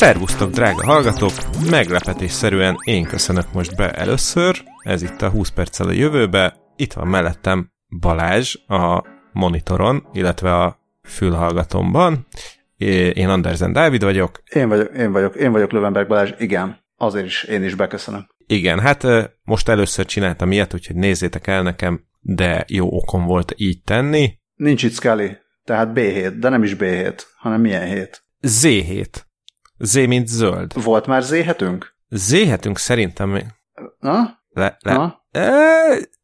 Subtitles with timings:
[0.00, 1.32] Szervusztok, drága hallgatók!
[1.70, 6.56] Meglepetésszerűen én köszönök most be először, ez itt a 20 perccel a jövőbe.
[6.76, 7.70] Itt van mellettem
[8.00, 12.26] Balázs a monitoron, illetve a fülhallgatomban.
[13.12, 14.42] Én Andersen Dávid vagyok.
[14.54, 16.78] Én vagyok, én vagyok, én vagyok Lövenberg Balázs, igen.
[16.96, 18.26] Azért is én is beköszönöm.
[18.46, 19.06] Igen, hát
[19.42, 24.38] most először csináltam ilyet, úgyhogy nézzétek el nekem, de jó okom volt így tenni.
[24.54, 28.24] Nincs itt Scully, tehát B7, de nem is B7, hanem milyen hét?
[28.42, 29.28] Z7.
[29.82, 30.82] Z, mint zöld.
[30.82, 31.84] Volt már Z7-ünk?
[32.10, 33.42] Z7-ünk szerintem...
[33.98, 34.38] Na?
[34.48, 34.92] Le, le.
[34.92, 35.24] Na?
[35.30, 35.42] E,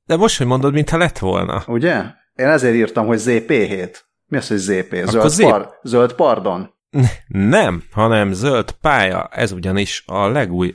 [0.06, 1.62] de most, hogy mondod, mintha lett volna.
[1.66, 2.02] Ugye?
[2.34, 3.96] Én ezért írtam, hogy ZP7.
[4.26, 4.94] Mi az, hogy ZP?
[5.04, 5.48] Zöld, zép...
[5.48, 5.78] par...
[5.82, 6.74] zöld pardon?
[7.28, 9.28] Nem, hanem zöld pálya.
[9.32, 10.70] Ez ugyanis a legúj...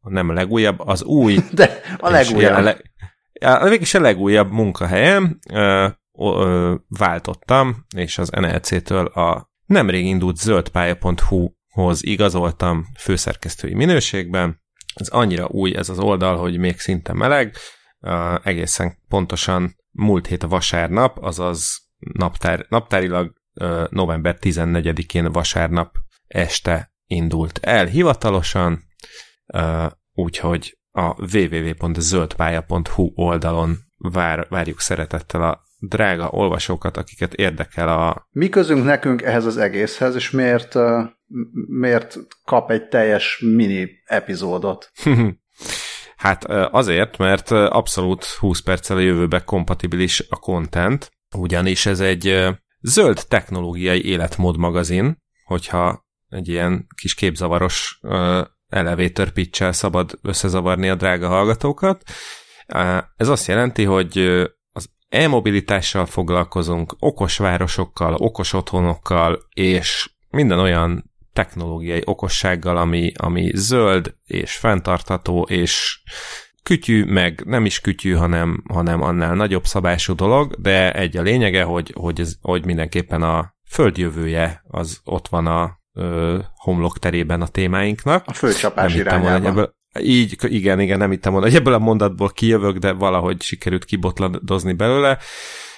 [0.00, 1.38] Nem a legújabb, az új...
[1.52, 2.40] De a legújabb.
[2.40, 2.92] Jelenleg,
[3.32, 5.38] ja, mégis a legújabb munkahelyem.
[5.52, 5.86] Ö,
[6.18, 10.36] ö, váltottam, és az NLC-től a nemrég indult
[11.74, 14.60] zöldpálya.hu-hoz igazoltam főszerkesztői minőségben.
[14.94, 17.56] Ez annyira új ez az oldal, hogy még szinte meleg.
[18.00, 25.94] Uh, egészen pontosan múlt hét vasárnap, azaz naptár, naptárilag uh, november 14-én vasárnap
[26.26, 28.82] este indult el hivatalosan,
[30.12, 38.26] úgyhogy a www.zöldpálya.hu oldalon vár, várjuk szeretettel a drága olvasókat, akiket érdekel a...
[38.30, 40.74] Mi közünk nekünk ehhez az egészhez, és miért,
[41.68, 44.90] miért kap egy teljes mini epizódot?
[46.16, 52.48] hát azért, mert abszolút 20 perccel a jövőbe kompatibilis a content, ugyanis ez egy
[52.80, 58.00] zöld technológiai életmód magazin, hogyha egy ilyen kis képzavaros
[58.68, 62.02] elevator pitch szabad összezavarni a drága hallgatókat.
[63.16, 64.44] Ez azt jelenti, hogy
[65.10, 74.56] e-mobilitással foglalkozunk, okos városokkal, okos otthonokkal, és minden olyan technológiai okossággal, ami, ami zöld és
[74.56, 76.02] fenntartható, és
[76.62, 81.62] kütyű, meg nem is kütyű, hanem, hanem annál nagyobb szabású dolog, de egy a lényege,
[81.62, 87.46] hogy, hogy, ez, hogy mindenképpen a földjövője az ott van a ö, homlok terében a
[87.48, 88.24] témáinknak.
[88.26, 89.46] A főcsapás irányában.
[89.46, 93.84] Ebből, így, igen, igen, nem hittem volna, hogy ebből a mondatból kijövök, de valahogy sikerült
[93.84, 95.18] kibotladozni belőle.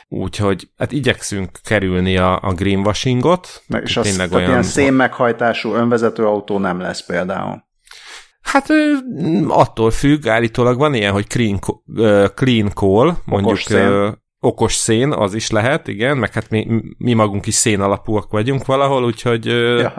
[0.08, 3.62] Úgyhogy hát igyekszünk kerülni a, a greenwashingot.
[3.66, 4.48] Meg, és az, olyan...
[4.48, 7.70] ilyen szénmeghajtású önvezető autó nem lesz például.
[8.42, 8.66] Hát
[9.46, 11.58] attól függ, állítólag van ilyen, hogy clean,
[12.34, 14.22] clean coal, mondjuk okos szén.
[14.40, 18.66] okos szén, az is lehet, igen, meg hát mi, mi magunk is szén alapúak vagyunk
[18.66, 19.92] valahol, úgyhogy Jaj.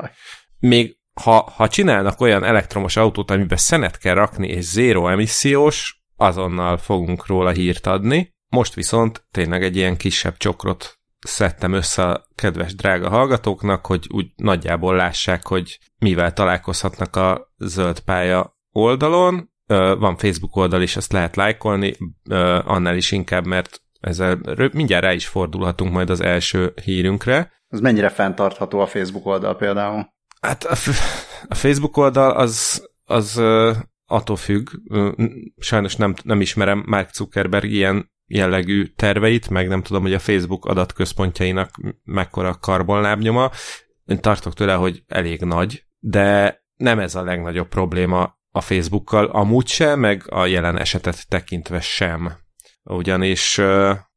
[0.59, 6.77] még ha, ha csinálnak olyan elektromos autót, amiben szenet kell rakni, és zéro emissziós, azonnal
[6.77, 8.33] fogunk róla hírt adni.
[8.49, 14.31] Most viszont tényleg egy ilyen kisebb csokrot szedtem össze a kedves drága hallgatóknak, hogy úgy
[14.35, 19.51] nagyjából lássák, hogy mivel találkozhatnak a zöld pálya oldalon.
[19.97, 21.93] Van Facebook oldal is, ezt lehet lájkolni,
[22.63, 24.39] annál is inkább, mert ezzel
[24.71, 27.51] mindjárt rá is fordulhatunk majd az első hírünkre.
[27.67, 30.12] Ez mennyire fenntartható a Facebook oldal például?
[30.43, 30.75] Hát a,
[31.47, 33.41] a Facebook oldal az, az
[34.05, 34.69] attól függ,
[35.57, 40.65] sajnos nem, nem ismerem Mark Zuckerberg ilyen jellegű terveit, meg nem tudom, hogy a Facebook
[40.65, 41.69] adatközpontjainak
[42.03, 43.51] mekkora karbonlábnyoma.
[44.05, 49.67] Én tartok tőle, hogy elég nagy, de nem ez a legnagyobb probléma a Facebookkal, amúgy
[49.67, 52.33] sem, meg a jelen esetet tekintve sem.
[52.83, 53.57] Ugyanis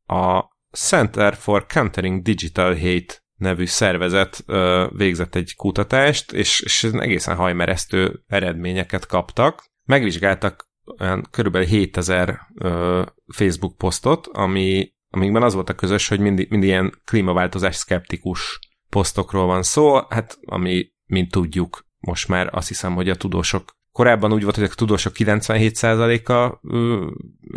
[0.06, 4.44] a Center for Countering Digital Hate nevű szervezet
[4.88, 9.64] végzett egy kutatást, és, és egészen hajmeresztő eredményeket kaptak.
[9.84, 10.68] Megvizsgáltak
[11.00, 13.02] olyan körülbelül 7000 ö,
[13.34, 18.58] Facebook posztot, ami, amikben az volt a közös, hogy mind, mind ilyen klímaváltozás szkeptikus
[18.88, 24.32] posztokról van szó, hát ami, mint tudjuk, most már azt hiszem, hogy a tudósok Korábban
[24.32, 26.58] úgy volt, hogy a tudósok 97%-a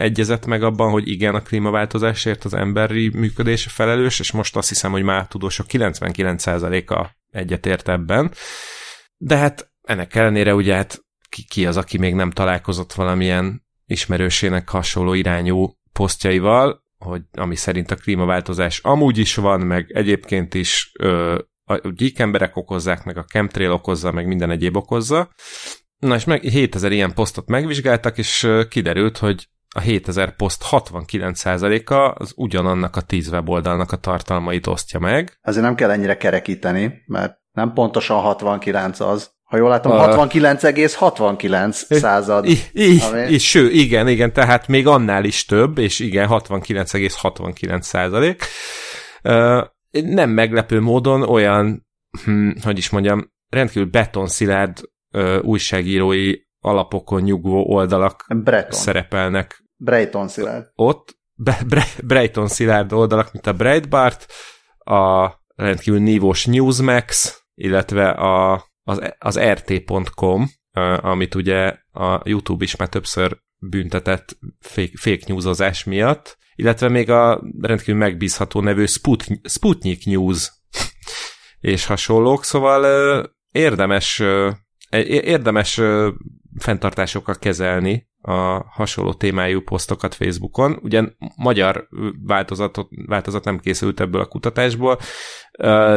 [0.01, 4.91] egyezett meg abban, hogy igen, a klímaváltozásért az emberi működése felelős, és most azt hiszem,
[4.91, 8.31] hogy már a tudósok 99%-a egyetért ebben.
[9.17, 14.69] De hát ennek ellenére ugye hát ki, ki az, aki még nem találkozott valamilyen ismerősének
[14.69, 21.39] hasonló irányú posztjaival, hogy ami szerint a klímaváltozás amúgy is van, meg egyébként is ö,
[21.63, 25.29] a gyík emberek okozzák, meg a chemtrail okozza, meg minden egyéb okozza.
[25.99, 32.33] Na és meg 7000 ilyen posztot megvizsgáltak, és kiderült, hogy a 7000 poszt 69%-a az
[32.35, 35.37] ugyanannak a 10 weboldalnak a tartalmait osztja meg.
[35.41, 42.45] Azért nem kell ennyire kerekíteni, mert nem pontosan 69 az, ha jól látom, 69,69 század.
[43.11, 43.37] ami...
[43.37, 48.43] ső, igen, igen, tehát még annál is több, és igen, 69,69 százalék.
[49.91, 51.87] nem meglepő módon olyan,
[52.23, 54.79] hm, hogy is mondjam, rendkívül betonszilárd
[55.11, 58.79] ö, újságírói alapokon nyugvó oldalak Breton.
[58.79, 60.71] szerepelnek Brayton Szilárd.
[60.75, 61.17] ott,
[61.67, 64.25] Bre- Brayton szilárd oldalak, mint a Breitbart,
[64.77, 70.47] a rendkívül nívós Newsmax, illetve a, az, az rt.com,
[71.01, 77.41] amit ugye a YouTube is már többször büntetett fake, fake newsozás miatt, illetve még a
[77.61, 80.51] rendkívül megbízható nevű Sput- Sputnik News
[81.59, 84.23] és hasonlók, szóval érdemes,
[85.07, 85.81] érdemes
[86.57, 90.79] fenntartásokkal kezelni a hasonló témájú posztokat Facebookon.
[90.81, 91.87] Ugyan magyar
[92.25, 94.99] változatot, változat nem készült ebből a kutatásból,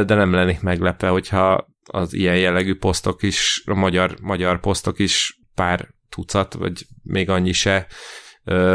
[0.05, 5.41] de nem lennék meglepve, hogyha az ilyen jellegű posztok is, a magyar, magyar posztok is
[5.55, 7.87] pár tucat, vagy még annyi se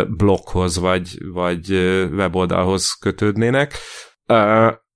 [0.08, 1.72] blokkhoz, vagy, vagy
[2.12, 3.74] weboldalhoz kötődnének.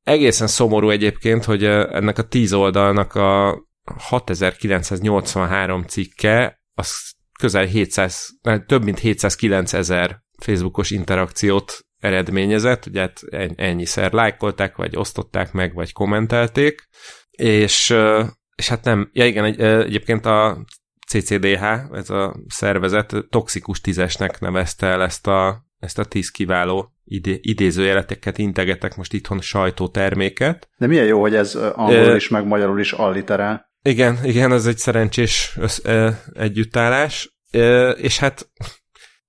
[0.03, 3.61] Egészen szomorú egyébként, hogy ennek a tíz oldalnak a
[3.97, 8.29] 6983 cikke, az közel 700,
[8.65, 13.19] több mint 709 ezer Facebookos interakciót eredményezett, ugye hát
[13.55, 16.87] ennyiszer lájkolták, vagy osztották meg, vagy kommentelték,
[17.31, 17.95] és,
[18.55, 20.65] és hát nem, ja igen, egy, egyébként a
[21.07, 27.39] CCDH, ez a szervezet toxikus tízesnek nevezte el ezt a, ezt a tíz kiváló idé,
[27.41, 30.69] idézőjeleteket integetek most itthon sajtóterméket.
[30.77, 33.70] De milyen jó, hogy ez angolul is, meg magyarul is alliterál.
[33.83, 37.37] Igen, igen, ez egy szerencsés össz, e, együttállás.
[37.51, 38.49] E, és hát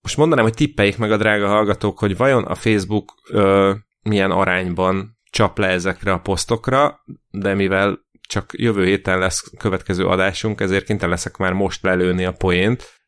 [0.01, 5.19] most mondanám, hogy tippeljék meg a drága hallgatók, hogy vajon a Facebook e, milyen arányban
[5.31, 11.11] csap le ezekre a posztokra, de mivel csak jövő héten lesz következő adásunk, ezért kénytelen
[11.11, 13.01] leszek már most lelőni a poént.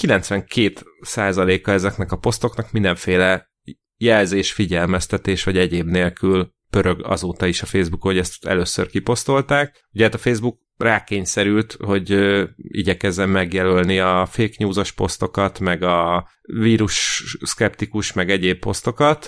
[0.00, 3.50] 92%-a ezeknek a posztoknak mindenféle
[3.96, 9.88] jelzés, figyelmeztetés vagy egyéb nélkül pörög azóta is a Facebook, hogy ezt először kiposztolták.
[9.92, 12.10] Ugye hát a Facebook rákényszerült, hogy
[12.56, 19.26] igyekezzen megjelölni a fake newsos posztokat, meg a vírus szkeptikus, meg egyéb posztokat,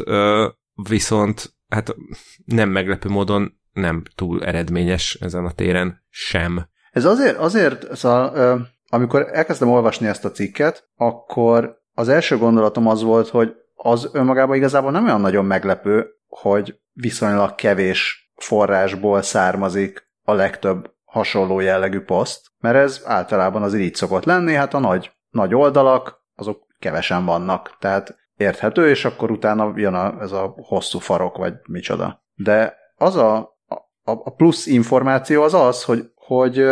[0.88, 1.94] viszont hát
[2.44, 6.68] nem meglepő módon nem túl eredményes ezen a téren sem.
[6.90, 13.02] Ez azért, azért szóval, amikor elkezdtem olvasni ezt a cikket, akkor az első gondolatom az
[13.02, 16.06] volt, hogy az önmagában igazából nem olyan nagyon meglepő,
[16.40, 23.94] hogy viszonylag kevés forrásból származik a legtöbb hasonló jellegű poszt, mert ez általában az így
[23.94, 29.72] szokott lenni, hát a nagy, nagy oldalak, azok kevesen vannak, tehát érthető, és akkor utána
[29.76, 32.24] jön a, ez a hosszú farok, vagy micsoda.
[32.34, 33.36] De az a,
[33.66, 36.64] a, a plusz információ az az, hogy, hogy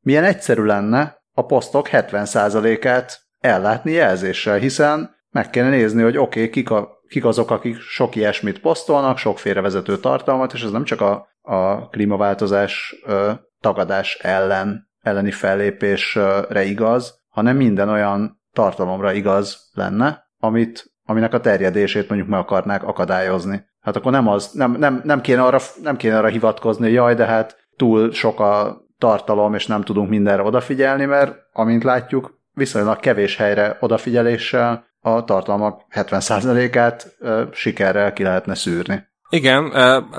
[0.00, 6.50] milyen egyszerű lenne a posztok 70%-át ellátni jelzéssel, hiszen meg kéne nézni, hogy oké, okay,
[6.50, 11.00] kik, a, kik azok, akik sok ilyesmit posztolnak, sok félrevezető tartalmat, és ez nem csak
[11.00, 13.30] a, a klímaváltozás ö,
[13.60, 22.08] tagadás ellen, elleni fellépésre igaz, hanem minden olyan tartalomra igaz lenne, amit, aminek a terjedését
[22.08, 23.68] mondjuk meg akarnák akadályozni.
[23.80, 27.14] Hát akkor nem, az, nem, nem, nem, kéne arra, nem kéne arra hivatkozni, hogy jaj,
[27.14, 33.00] de hát túl sok a tartalom, és nem tudunk mindenre odafigyelni, mert amint látjuk, viszonylag
[33.00, 37.16] kevés helyre odafigyeléssel a tartalmak 70%-át
[37.52, 39.08] sikerrel ki lehetne szűrni.
[39.30, 39.72] Igen,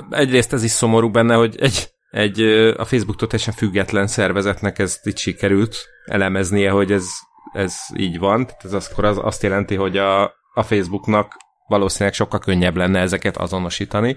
[0.10, 2.42] egyrészt ez is szomorú benne, hogy egy, egy
[2.78, 5.76] a Facebook-tól teljesen független szervezetnek ez itt sikerült
[6.06, 7.06] elemeznie, hogy ez,
[7.54, 8.46] ez így van.
[8.46, 13.38] Tehát ez akkor az, azt jelenti, hogy a, a Facebooknak valószínűleg sokkal könnyebb lenne ezeket
[13.38, 14.16] azonosítani.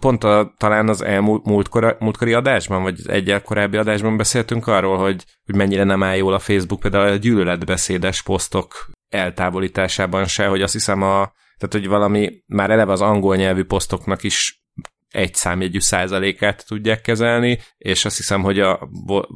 [0.00, 5.24] Pont a, talán az elmúlt múltkor, múltkori adásban, vagy egyel korábbi adásban beszéltünk arról, hogy,
[5.44, 10.72] hogy mennyire nem áll jól a Facebook például a gyűlöletbeszédes posztok eltávolításában se, hogy azt
[10.72, 14.64] hiszem a, tehát hogy valami már eleve az angol nyelvű posztoknak is
[15.10, 18.88] egy számjegyű százalékát tudják kezelni, és azt hiszem, hogy a,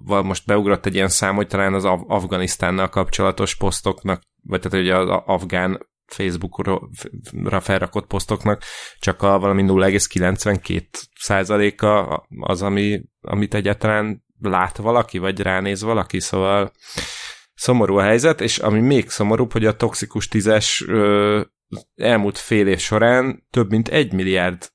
[0.07, 4.91] most beugrott egy ilyen szám, hogy talán az Af- Afganisztánnal kapcsolatos posztoknak, vagy tehát hogy
[4.91, 6.81] az afgán Facebookra
[7.61, 8.63] felrakott posztoknak
[8.99, 10.83] csak a valami 0,92
[11.21, 12.07] százaléka
[12.41, 16.73] az, ami, amit egyáltalán lát valaki, vagy ránéz valaki, szóval
[17.65, 21.41] szomorú a helyzet, és ami még szomorúbb, hogy a toxikus tízes ö,
[21.95, 24.69] elmúlt fél év során több mint egy milliárd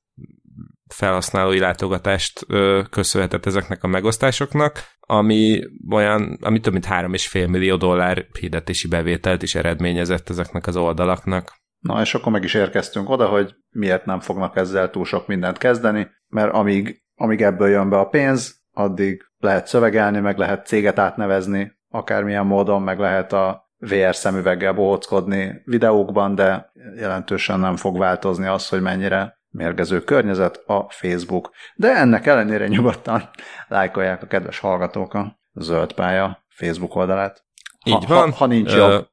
[0.94, 8.26] felhasználói látogatást ö, köszönhetett ezeknek a megosztásoknak, ami olyan, ami több mint 3,5 millió dollár
[8.40, 11.58] hirdetési bevételt is eredményezett ezeknek az oldalaknak.
[11.80, 15.58] Na, és akkor meg is érkeztünk oda, hogy miért nem fognak ezzel túl sok mindent
[15.58, 21.00] kezdeni, mert amíg, amíg ebből jön be a pénz, addig lehet szövegelni, meg lehet céget
[21.00, 28.46] átnevezni, akármilyen módon, meg lehet a VR szemüveggel bohockodni videókban, de jelentősen nem fog változni
[28.46, 31.52] az, hogy mennyire mérgező környezet a Facebook.
[31.76, 33.30] De ennek ellenére nyugodtan
[33.68, 37.46] lájkolják a kedves hallgatók a zöld pálya Facebook oldalát.
[37.80, 38.32] Ha, Így van.
[38.32, 39.08] Ha, ha nincs jobb.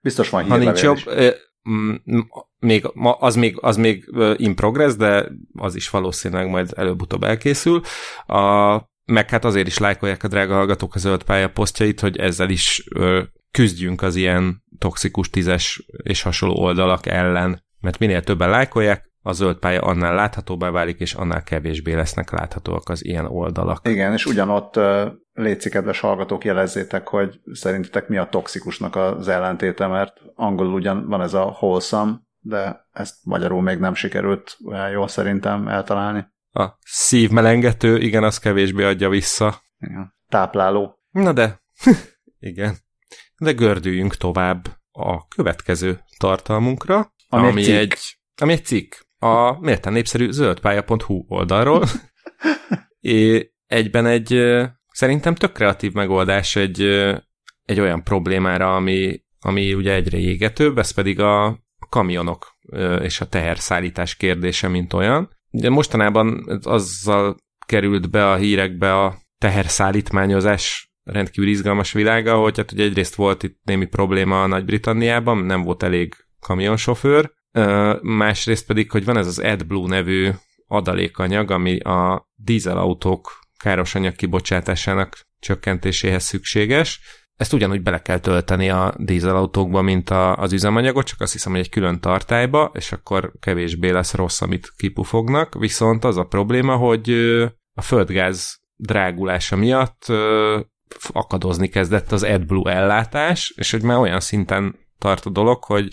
[0.00, 0.98] Biztos van Ha nincs jobb,
[2.58, 7.80] még, az, még, az még in progress, de az is valószínűleg majd előbb-utóbb elkészül.
[8.26, 8.74] A,
[9.10, 12.84] meg hát azért is lájkolják a drága hallgatók a zöld pálya posztjait, hogy ezzel is
[12.94, 19.32] ö, küzdjünk az ilyen toxikus tízes és hasonló oldalak ellen, mert minél többen lájkolják, a
[19.32, 23.88] zöld pálya annál láthatóbbá válik, és annál kevésbé lesznek láthatóak az ilyen oldalak.
[23.88, 24.80] Igen, és ugyanott
[25.32, 31.20] létszik, kedves hallgatók, jelezzétek, hogy szerintetek mi a toxikusnak az ellentéte, mert angolul ugyan van
[31.20, 36.26] ez a wholesome, de ezt magyarul még nem sikerült olyan jól szerintem eltalálni.
[36.52, 39.62] A szívmelengető, igen, az kevésbé adja vissza.
[39.78, 40.14] Igen.
[40.28, 40.98] Tápláló.
[41.10, 41.62] Na de,
[42.38, 42.76] igen.
[43.38, 47.94] De gördüljünk tovább a következő tartalmunkra, ami, ami egy, egy,
[48.40, 51.84] ami egy cikk a méltán népszerű zöldpálya.hu oldalról.
[53.00, 54.42] é, egyben egy
[54.92, 56.80] szerintem tök kreatív megoldás egy,
[57.64, 62.58] egy olyan problémára, ami, ami ugye egyre égetőbb, ez pedig a kamionok
[63.02, 65.38] és a teherszállítás kérdése, mint olyan.
[65.50, 72.84] Ugye mostanában azzal került be a hírekbe a teherszállítmányozás rendkívül izgalmas világa, hogy hát ugye
[72.84, 77.32] egyrészt volt itt némi probléma a Nagy-Britanniában, nem volt elég kamionsofőr,
[78.00, 80.30] másrészt pedig, hogy van ez az AdBlue nevű
[80.66, 87.00] adalékanyag, ami a dízelautók káros anyag kibocsátásának csökkentéséhez szükséges.
[87.40, 91.60] Ezt ugyanúgy bele kell tölteni a dízelautókba, mint a, az üzemanyagot, csak azt hiszem, hogy
[91.60, 95.54] egy külön tartályba, és akkor kevésbé lesz rossz, amit kipufognak.
[95.54, 97.10] Viszont az a probléma, hogy
[97.74, 100.06] a földgáz drágulása miatt
[101.08, 105.88] akadozni kezdett az AdBlue ellátás, és hogy már olyan szinten tart a dolog, hogy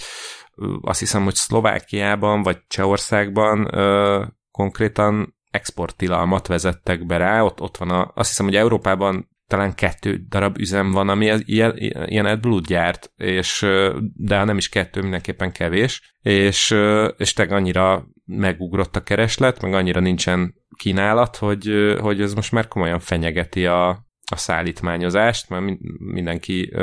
[0.82, 3.70] azt hiszem, hogy Szlovákiában vagy Csehországban
[4.52, 10.26] konkrétan exporttilalmat vezettek be rá, ott, ott van a, azt hiszem, hogy Európában talán kettő
[10.30, 13.66] darab üzem van, ami ilyen, ilyen AdBlue gyárt, és,
[14.16, 16.76] de nem is kettő, mindenképpen kevés, és,
[17.18, 22.68] és teg annyira megugrott a kereslet, meg annyira nincsen kínálat, hogy, hogy ez most már
[22.68, 23.90] komolyan fenyegeti a,
[24.32, 26.74] a szállítmányozást, mert mindenki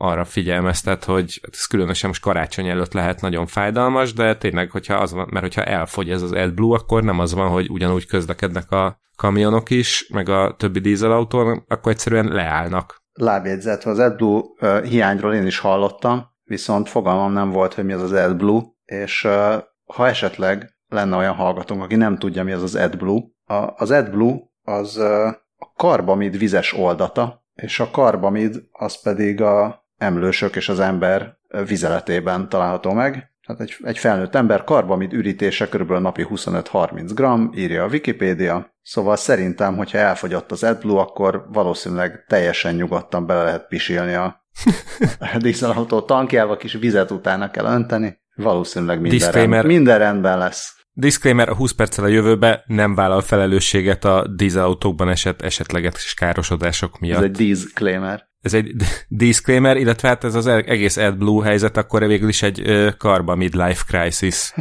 [0.00, 5.12] arra figyelmeztet, hogy ez különösen most karácsony előtt lehet nagyon fájdalmas, de tényleg, hogyha az
[5.12, 9.00] van, mert hogyha elfogy ez az AdBlue, akkor nem az van, hogy ugyanúgy közlekednek a
[9.16, 13.02] kamionok is, meg a többi dízelautó, akkor egyszerűen leállnak.
[13.12, 18.02] Lábjegyzet, az AdBlue uh, hiányról én is hallottam, viszont fogalmam nem volt, hogy mi az
[18.02, 19.54] az AdBlue, és uh,
[19.94, 24.38] ha esetleg lenne olyan hallgatónk, aki nem tudja, mi az az AdBlue, a, az AdBlue
[24.62, 25.26] az uh,
[25.56, 31.36] a karbamid vizes oldata, és a karbamid az pedig a emlősök és az ember
[31.66, 33.32] vizeletében található meg.
[33.46, 35.92] Tehát egy, egy felnőtt ember karbamid ürítése kb.
[35.92, 38.76] napi 25-30 g, írja a Wikipédia.
[38.82, 44.44] Szóval szerintem, hogyha elfogyott az AdBlue, akkor valószínűleg teljesen nyugodtan bele lehet pisilni a
[45.38, 48.18] dízelautó tankjába, kis vizet utána kell önteni.
[48.34, 50.76] Valószínűleg minden, rend, minden rendben lesz.
[50.92, 57.18] Disclaimer, a 20 perccel a jövőbe nem vállal felelősséget a dízelautókban esett esetleges károsodások miatt.
[57.18, 58.74] Ez egy disclaimer ez egy
[59.08, 62.62] disclaimer, illetve hát ez az e- egész AdBlue helyzet akkor végül is egy
[62.98, 64.52] karba midlife crisis.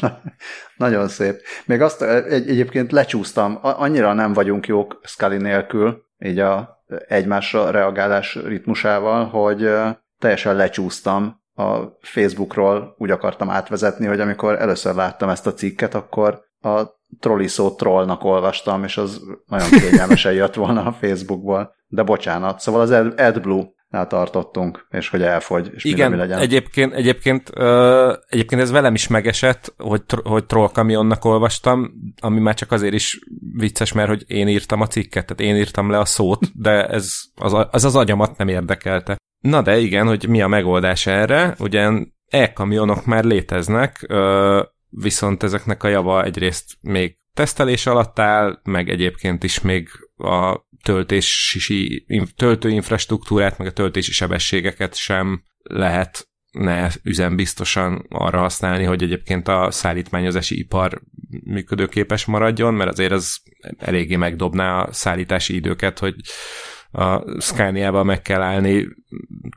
[0.76, 1.40] Nagyon szép.
[1.64, 8.38] Még azt egy, egyébként lecsúsztam, annyira nem vagyunk jók Scully nélkül, így a egymásra reagálás
[8.44, 9.70] ritmusával, hogy
[10.18, 16.45] teljesen lecsúsztam a Facebookról, úgy akartam átvezetni, hogy amikor először láttam ezt a cikket, akkor
[16.60, 21.74] a trolli szó trollnak olvastam, és az nagyon kényelmesen jött volna a Facebookból.
[21.86, 26.38] De bocsánat, szóval az AdBlue nál tartottunk, és hogy elfogy, és Igen, mi legyen.
[26.38, 32.54] egyébként, egyébként, uh, egyébként ez velem is megesett, hogy, hogy Troll kamionnak olvastam, ami már
[32.54, 33.18] csak azért is
[33.52, 37.10] vicces, mert hogy én írtam a cikket, tehát én írtam le a szót, de ez
[37.34, 39.16] az, az, az agyamat nem érdekelte.
[39.40, 44.62] Na de igen, hogy mi a megoldás erre, ugyan e-kamionok már léteznek, uh,
[45.02, 52.06] viszont ezeknek a java egyrészt még tesztelés alatt áll, meg egyébként is még a töltési,
[52.36, 60.58] töltőinfrastruktúrát, meg a töltési sebességeket sem lehet ne üzembiztosan arra használni, hogy egyébként a szállítmányozási
[60.58, 61.02] ipar
[61.44, 63.40] működőképes maradjon, mert azért az
[63.78, 66.14] eléggé megdobná a szállítási időket, hogy
[66.90, 68.88] a Scania-ba meg kell állni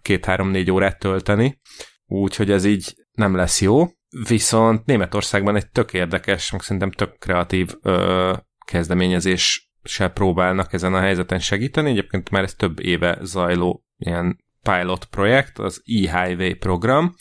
[0.02, 1.60] két-három-négy órát tölteni,
[2.06, 3.88] úgyhogy ez így nem lesz jó.
[4.28, 8.34] Viszont Németországban egy tök érdekes, meg szerintem tök kreatív ö,
[8.66, 11.90] kezdeményezés se próbálnak ezen a helyzeten segíteni.
[11.90, 17.16] Egyébként már ez több éve zajló ilyen pilot projekt, az e-highway program.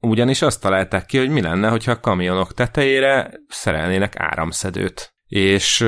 [0.00, 5.14] ugyanis azt találták ki, hogy mi lenne, hogyha a kamionok tetejére szerelnének áramszedőt.
[5.26, 5.86] És,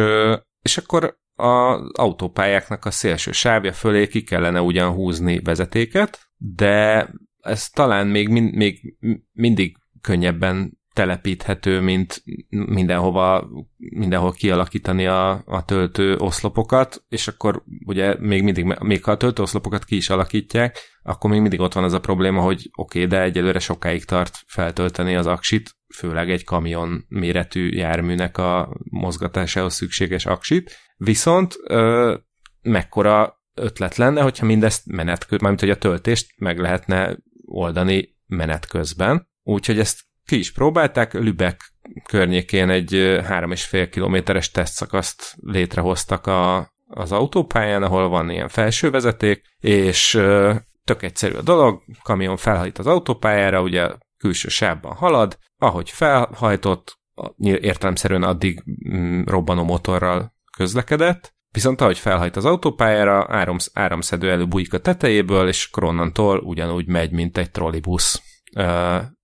[0.62, 7.08] és akkor az autópályáknak a szélső sávja fölé ki kellene ugyan húzni vezetéket, de
[7.40, 8.96] ez talán még, még
[9.32, 18.42] mindig könnyebben telepíthető, mint mindenhova, mindenhol kialakítani a, a töltő oszlopokat, és akkor ugye még
[18.42, 21.92] mindig, még ha a töltő oszlopokat ki is alakítják, akkor még mindig ott van az
[21.92, 27.04] a probléma, hogy oké, okay, de egyelőre sokáig tart feltölteni az aksit, főleg egy kamion
[27.08, 32.14] méretű járműnek a mozgatásához szükséges aksit, viszont ö,
[32.62, 38.66] mekkora ötlet lenne, hogyha mindezt menet közben, mármint hogy a töltést meg lehetne oldani menet
[38.66, 39.28] közben.
[39.50, 41.72] Úgyhogy ezt ki is próbálták, Lübeck
[42.08, 50.10] környékén egy 3,5 kilométeres tesztszakaszt létrehoztak a, az autópályán, ahol van ilyen felső vezeték, és
[50.84, 56.98] tök egyszerű a dolog, kamion felhajt az autópályára, ugye külső sávban halad, ahogy felhajtott,
[57.36, 64.80] értelemszerűen addig mm, robbanó motorral közlekedett, viszont ahogy felhajt az autópályára, árams, áramszedő előbújik a
[64.80, 68.22] tetejéből, és onnantól ugyanúgy megy, mint egy trollibusz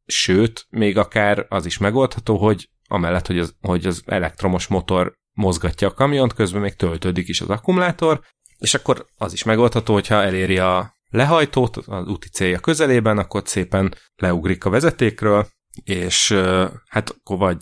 [0.07, 5.89] sőt, még akár az is megoldható, hogy amellett, hogy az, hogy az elektromos motor mozgatja
[5.89, 8.21] a kamiont, közben még töltődik is az akkumulátor,
[8.59, 13.95] és akkor az is megoldható, hogyha eléri a lehajtót az úti célja közelében, akkor szépen
[14.17, 15.47] leugrik a vezetékről,
[15.85, 16.33] és
[16.89, 17.59] hát akkor vagy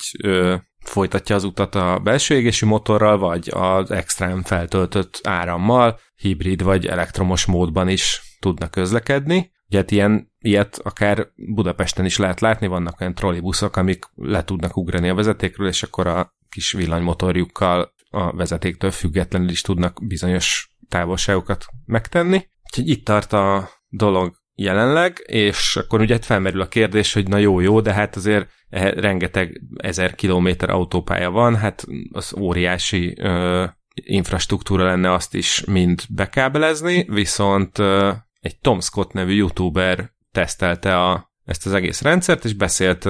[0.84, 7.44] folytatja az utat a belső égésű motorral, vagy az extrém feltöltött árammal, hibrid vagy elektromos
[7.44, 9.52] módban is tudna közlekedni.
[9.68, 14.76] Ugye hát ilyen, ilyet akár Budapesten is lehet látni, vannak olyan trollibuszok, amik le tudnak
[14.76, 21.64] ugrani a vezetékről, és akkor a kis villanymotorjukkal a vezetéktől függetlenül is tudnak bizonyos távolságokat
[21.84, 22.48] megtenni.
[22.64, 27.60] Úgyhogy itt tart a dolog jelenleg, és akkor ugye felmerül a kérdés, hogy na jó,
[27.60, 28.48] jó, de hát azért
[28.94, 37.06] rengeteg ezer kilométer autópálya van, hát az óriási ö, infrastruktúra lenne azt is mind bekábelezni,
[37.08, 38.12] viszont ö,
[38.44, 43.08] egy Tom Scott nevű youtuber tesztelte a, ezt az egész rendszert, és beszélt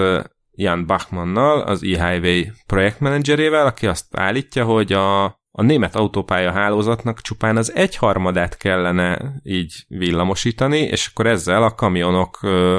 [0.50, 7.56] Jan Bachmannnal, az e-Highway projektmenedzserével, aki azt állítja, hogy a, a német autópálya hálózatnak csupán
[7.56, 12.38] az egyharmadát kellene így villamosítani, és akkor ezzel a kamionok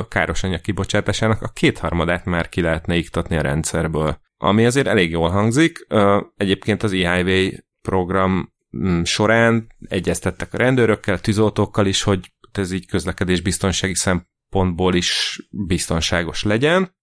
[0.10, 4.18] károsanyag kibocsátásának a kétharmadát már ki lehetne iktatni a rendszerből.
[4.38, 5.88] Ami azért elég jól hangzik.
[6.36, 7.50] Egyébként az e-Highway
[7.82, 15.40] program mm, során egyeztettek a rendőrökkel, tűzoltókkal is, hogy ez így közlekedés biztonsági szempontból is
[15.50, 16.94] biztonságos legyen.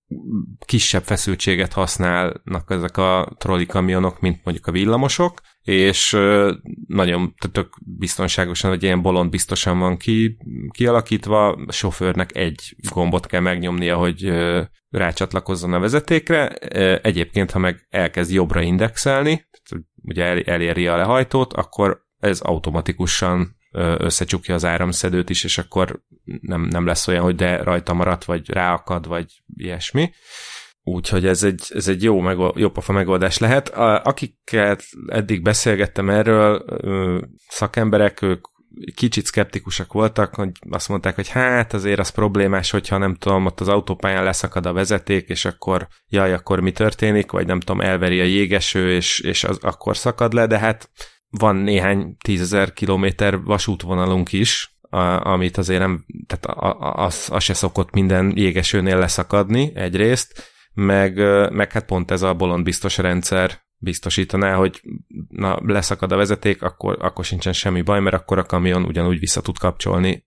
[0.65, 6.19] Kisebb feszültséget használnak ezek a trolli kamionok, mint mondjuk a villamosok, és
[6.87, 10.37] nagyon tök biztonságosan, hogy ilyen bolond biztosan van ki,
[10.71, 14.33] kialakítva, a sofőrnek egy gombot kell megnyomnia, hogy
[14.89, 16.49] rácsatlakozzon a vezetékre.
[16.99, 19.49] Egyébként, ha meg elkezd jobbra indexelni,
[20.03, 26.03] ugye eléri a lehajtót, akkor ez automatikusan összecsukja az áramszedőt is, és akkor
[26.41, 30.13] nem, nem lesz olyan, hogy de rajta maradt, vagy ráakad, vagy ilyesmi.
[30.85, 33.69] Úgyhogy ez egy, ez egy jó, megold, jó pofa megoldás lehet.
[34.05, 36.65] Akikkel eddig beszélgettem erről,
[37.49, 38.45] szakemberek, ők
[38.95, 43.61] kicsit szkeptikusak voltak, hogy azt mondták, hogy hát azért az problémás, hogyha nem tudom, ott
[43.61, 48.21] az autópályán leszakad a vezeték, és akkor jaj, akkor mi történik, vagy nem tudom, elveri
[48.21, 50.91] a jégeső, és, és az akkor szakad le, de hát
[51.39, 54.77] van néhány tízezer kilométer vasútvonalunk is,
[55.19, 61.17] amit azért nem, tehát az, az se szokott minden jégesőnél leszakadni egyrészt, meg,
[61.53, 64.81] meg hát pont ez a bolond biztos rendszer biztosítaná, hogy
[65.29, 69.41] na, leszakad a vezeték, akkor, akkor sincsen semmi baj, mert akkor a kamion ugyanúgy vissza
[69.41, 70.27] tud kapcsolni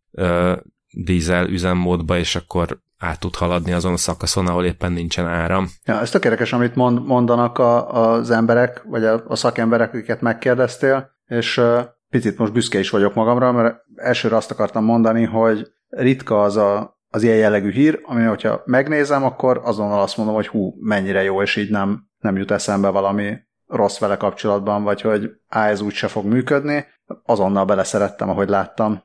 [0.96, 5.68] dízel üzemmódba, és akkor át tud haladni azon a szakaszon, ahol éppen nincsen áram.
[5.86, 11.10] Ja, ez tökéletes, amit mond, mondanak a, az emberek, vagy a, a szakemberek, akiket megkérdeztél,
[11.28, 11.80] és uh,
[12.10, 17.00] picit most büszke is vagyok magamra, mert elsőre azt akartam mondani, hogy ritka az a,
[17.10, 21.42] az ilyen jellegű hír, ami hogyha megnézem, akkor azonnal azt mondom, hogy hú, mennyire jó,
[21.42, 25.94] és így nem, nem jut eszembe valami rossz vele kapcsolatban, vagy hogy á, ez úgy
[25.94, 26.86] se fog működni.
[27.24, 29.04] Azonnal beleszerettem, ahogy láttam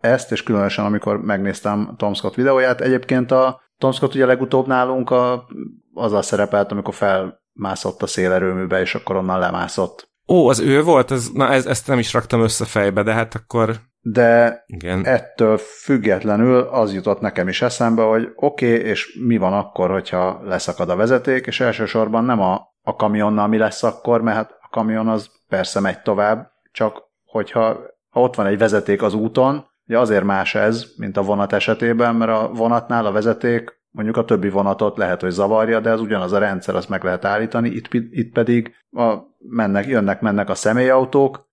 [0.00, 2.80] ezt, és különösen amikor megnéztem Tom Scott videóját.
[2.80, 5.46] Egyébként a Tom Scott ugye legutóbb nálunk a,
[5.94, 10.14] azzal szerepelt, amikor felmászott a szélerőműbe, és akkor onnan lemászott.
[10.28, 11.10] Ó, az ő volt?
[11.10, 13.74] Ez, na ez, ezt nem is raktam össze fejbe, de hát akkor...
[14.00, 15.06] De Igen.
[15.06, 20.40] ettől függetlenül az jutott nekem is eszembe, hogy oké, okay, és mi van akkor, hogyha
[20.44, 24.68] leszakad a vezeték, és elsősorban nem a, a kamionnal mi lesz akkor, mert hát a
[24.70, 27.78] kamion az persze megy tovább, csak hogyha
[28.16, 32.14] ha ott van egy vezeték az úton, ugye azért más ez, mint a vonat esetében,
[32.14, 36.32] mert a vonatnál a vezeték mondjuk a többi vonatot lehet, hogy zavarja, de ez ugyanaz
[36.32, 41.48] a rendszer, azt meg lehet állítani, itt, itt pedig a, mennek, jönnek, mennek a személyautók,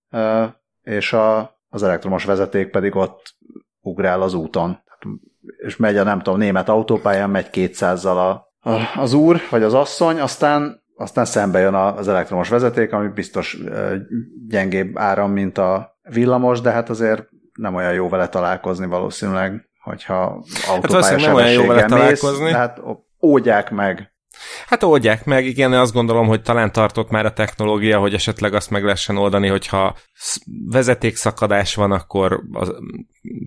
[0.82, 3.34] és a, az elektromos vezeték pedig ott
[3.80, 4.78] ugrál az úton.
[5.56, 9.74] És megy a nem tudom, német autópályán, megy 200-zal a, a, az úr, vagy az
[9.74, 13.58] asszony, aztán aztán szembe jön az elektromos vezeték, ami biztos
[14.48, 20.44] gyengébb áram, mint a villamos, de hát azért nem olyan jó vele találkozni valószínűleg, hogyha
[20.68, 22.50] autópálya hát nem olyan jó vele találkozni.
[22.50, 22.80] de hát
[23.22, 24.12] ódják meg.
[24.66, 28.70] Hát oldják meg, igen, azt gondolom, hogy talán tartott már a technológia, hogy esetleg azt
[28.70, 29.96] meg lehessen oldani, hogyha
[30.70, 32.66] vezetékszakadás van, akkor a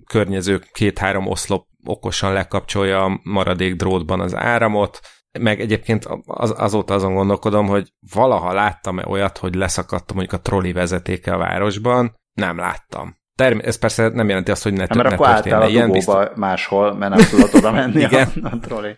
[0.06, 5.00] környező két-három oszlop okosan lekapcsolja a maradék drótban az áramot,
[5.38, 10.72] meg egyébként az, azóta azon gondolkodom, hogy valaha láttam-e olyat, hogy leszakadtam mondjuk a trolli
[10.72, 13.16] vezetéke a városban, nem láttam.
[13.34, 15.90] Term- ez persze nem jelenti azt, hogy ne, mert ne akkor történne ilyen.
[15.90, 16.26] Biztos...
[16.34, 18.32] máshol, mert nem tudod oda menni Igen.
[18.42, 18.96] a, a trolli.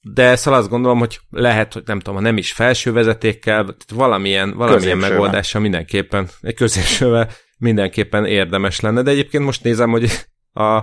[0.00, 4.56] De szóval azt gondolom, hogy lehet, hogy nem tudom, ha nem is felső vezetékkel, valamilyen,
[4.56, 7.28] valamilyen megoldással mindenképpen, egy középsővel
[7.58, 9.02] mindenképpen érdemes lenne.
[9.02, 10.82] De egyébként most nézem, hogy a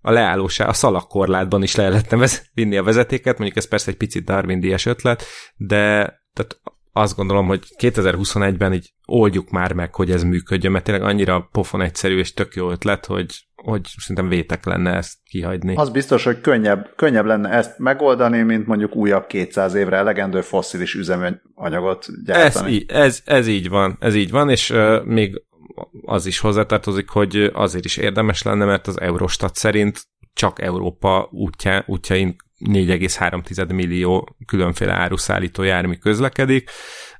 [0.00, 4.24] a leállóság, a szalakkorlátban is le lehetne vinni a vezetéket, mondjuk ez persze egy picit
[4.24, 5.24] Darwin ötlet,
[5.56, 5.78] de
[6.32, 6.60] tehát
[7.00, 11.80] azt gondolom, hogy 2021-ben így oldjuk már meg, hogy ez működjön, mert tényleg annyira pofon
[11.80, 15.74] egyszerű és tök jó ötlet, hogy, hogy szerintem vétek lenne ezt kihagyni.
[15.76, 20.94] Az biztos, hogy könnyebb, könnyebb lenne ezt megoldani, mint mondjuk újabb 200 évre elegendő fosszilis
[20.94, 22.84] üzemanyagot gyártani.
[22.88, 25.42] Ez, ez, ez így van, ez így van, és uh, még
[26.04, 31.84] az is hozzátartozik, hogy azért is érdemes lenne, mert az Eurostat szerint csak Európa útja,
[31.86, 36.70] útjain 4,3 millió különféle áruszállító jármű közlekedik.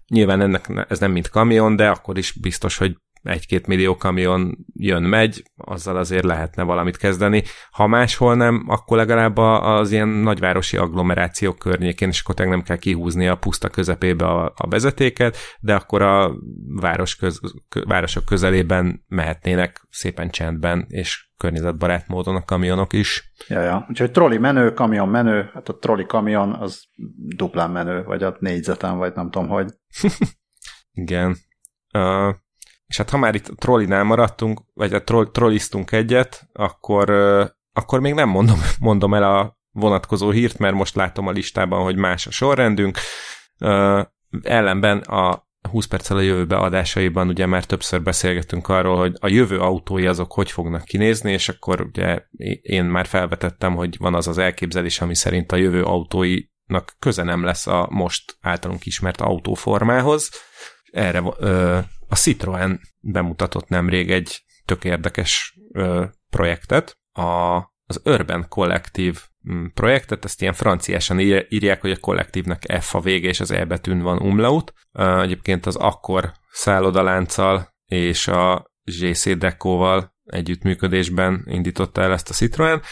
[0.08, 5.42] Nyilván ennek ez nem mint kamion, de akkor is biztos, hogy egy-két millió kamion jön-megy,
[5.56, 7.42] azzal azért lehetne valamit kezdeni.
[7.70, 13.28] Ha máshol nem, akkor legalább az ilyen nagyvárosi agglomerációk környékén, és akkor nem kell kihúzni
[13.28, 16.32] a puszta közepébe a, a vezetéket, de akkor a
[16.80, 17.40] város köz,
[17.86, 23.32] városok közelében mehetnének szépen csendben, és környezetbarát módon a kamionok is.
[23.48, 23.86] Ja, ja.
[23.88, 26.84] Úgyhogy troli menő, kamion menő, hát a troli kamion az
[27.36, 29.66] duplán menő, vagy a négyzeten, vagy nem tudom, hogy.
[31.02, 31.36] Igen.
[31.94, 32.34] Uh,
[32.90, 37.10] és hát ha már itt a trollinál maradtunk, vagy a troll, trolliztunk egyet, akkor,
[37.72, 41.96] akkor még nem mondom, mondom el a vonatkozó hírt, mert most látom a listában, hogy
[41.96, 42.98] más a sorrendünk.
[44.42, 49.58] Ellenben a 20 perccel a jövőbe adásaiban ugye már többször beszélgettünk arról, hogy a jövő
[49.58, 52.24] autói azok hogy fognak kinézni, és akkor ugye
[52.62, 57.44] én már felvetettem, hogy van az az elképzelés, ami szerint a jövő autóinak köze nem
[57.44, 60.30] lesz a most általunk ismert autóformához.
[60.92, 61.78] Erre ö,
[62.10, 69.18] a Citroen bemutatott nemrég egy tök érdekes ö, projektet, a, az Urban Collective
[69.50, 73.64] mm, projektet, ezt ilyen franciásan írják, hogy a kollektívnek F a vége, és az E
[73.64, 74.72] betűn van umlaut.
[74.92, 82.82] Egyébként az Akkor szállodalánccal és a GC Deco-val együttműködésben indította el ezt a Citroen.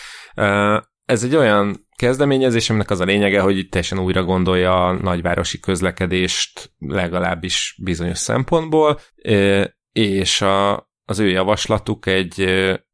[1.05, 5.61] Ez egy olyan kezdeményezés, aminek az a lényege, hogy itt teljesen újra gondolja a nagyvárosi
[5.61, 9.01] közlekedést legalábbis bizonyos szempontból,
[9.93, 12.41] és a, az ő javaslatuk egy,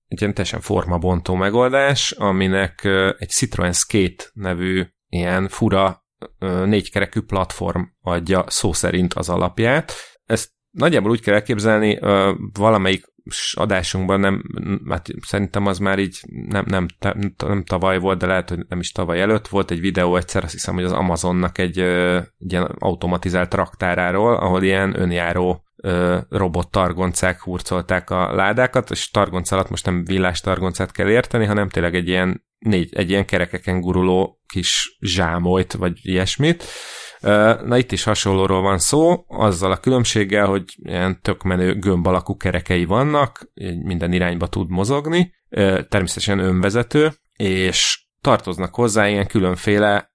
[0.06, 2.84] egy ilyen teljesen formabontó megoldás, aminek
[3.18, 6.04] egy Citroen Skate nevű ilyen fura
[6.64, 9.92] négykerekű platform adja szó szerint az alapját.
[10.24, 11.98] Ezt nagyjából úgy kell elképzelni,
[12.52, 13.12] valamelyik
[13.52, 14.42] adásunkban nem,
[14.88, 16.86] hát szerintem az már így nem, nem,
[17.38, 19.48] nem, tavaly volt, de lehet, hogy nem is tavaly előtt.
[19.48, 24.62] Volt egy videó egyszer, azt hiszem, hogy az Amazonnak egy, egy ilyen automatizált raktáráról, ahol
[24.62, 25.64] ilyen önjáró
[26.28, 31.68] robot targoncák hurcolták a ládákat, és targonc alatt most nem villás targoncát kell érteni, hanem
[31.68, 36.64] tényleg egy ilyen, négy, egy ilyen kerekeken guruló kis zsámolyt, vagy ilyesmit,
[37.64, 42.36] Na itt is hasonlóról van szó, azzal a különbséggel, hogy ilyen tök menő gömb alakú
[42.36, 43.48] kerekei vannak,
[43.82, 45.34] minden irányba tud mozogni,
[45.88, 50.12] természetesen önvezető, és tartoznak hozzá ilyen különféle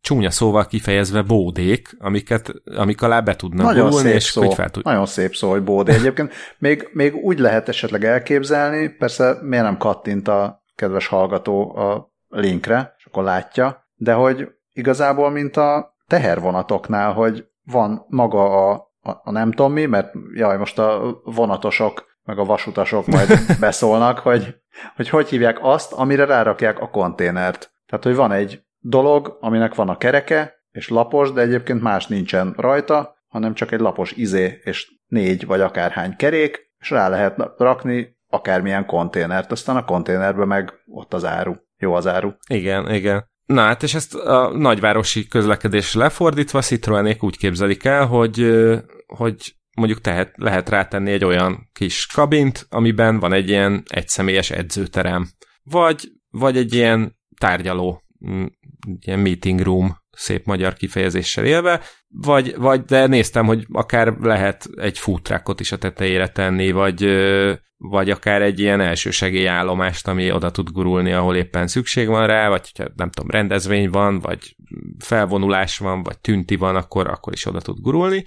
[0.00, 4.50] csúnya szóval kifejezve bódék, amiket, amik alá be tudnak Nagyon gulni, és szó.
[4.50, 4.84] fel tud...
[4.84, 5.92] Nagyon szép szó, hogy bódé.
[5.92, 12.12] Egyébként még, még úgy lehet esetleg elképzelni, persze miért nem kattint a kedves hallgató a
[12.28, 19.10] linkre, és akkor látja, de hogy igazából, mint a tehervonatoknál, hogy van maga a, a,
[19.22, 23.28] a nem tudom mi, mert jaj, most a vonatosok meg a vasutasok majd
[23.60, 24.54] beszólnak, hogy,
[24.96, 27.72] hogy hogy hívják azt, amire rárakják a konténert.
[27.86, 32.54] Tehát, hogy van egy dolog, aminek van a kereke, és lapos, de egyébként más nincsen
[32.56, 38.16] rajta, hanem csak egy lapos izé, és négy vagy akárhány kerék, és rá lehet rakni
[38.28, 41.54] akármilyen konténert, aztán a konténerbe meg ott az áru.
[41.78, 42.30] Jó az áru.
[42.48, 43.28] Igen, igen.
[43.46, 48.56] Na hát, és ezt a nagyvárosi közlekedés lefordítva Citroenék úgy képzelik el, hogy,
[49.06, 55.28] hogy mondjuk tehet, lehet rátenni egy olyan kis kabint, amiben van egy ilyen egyszemélyes edzőterem.
[55.62, 58.02] Vagy, vagy egy ilyen tárgyaló,
[58.98, 64.98] ilyen meeting room, szép magyar kifejezéssel élve, vagy, vagy de néztem, hogy akár lehet egy
[64.98, 67.06] futrákot is a tetejére tenni, vagy,
[67.76, 72.70] vagy akár egy ilyen elsősegélyállomást, ami oda tud gurulni, ahol éppen szükség van rá, vagy
[72.72, 74.56] hogyha nem tudom, rendezvény van, vagy
[74.98, 78.24] felvonulás van, vagy tünti van, akkor, akkor is oda tud gurulni.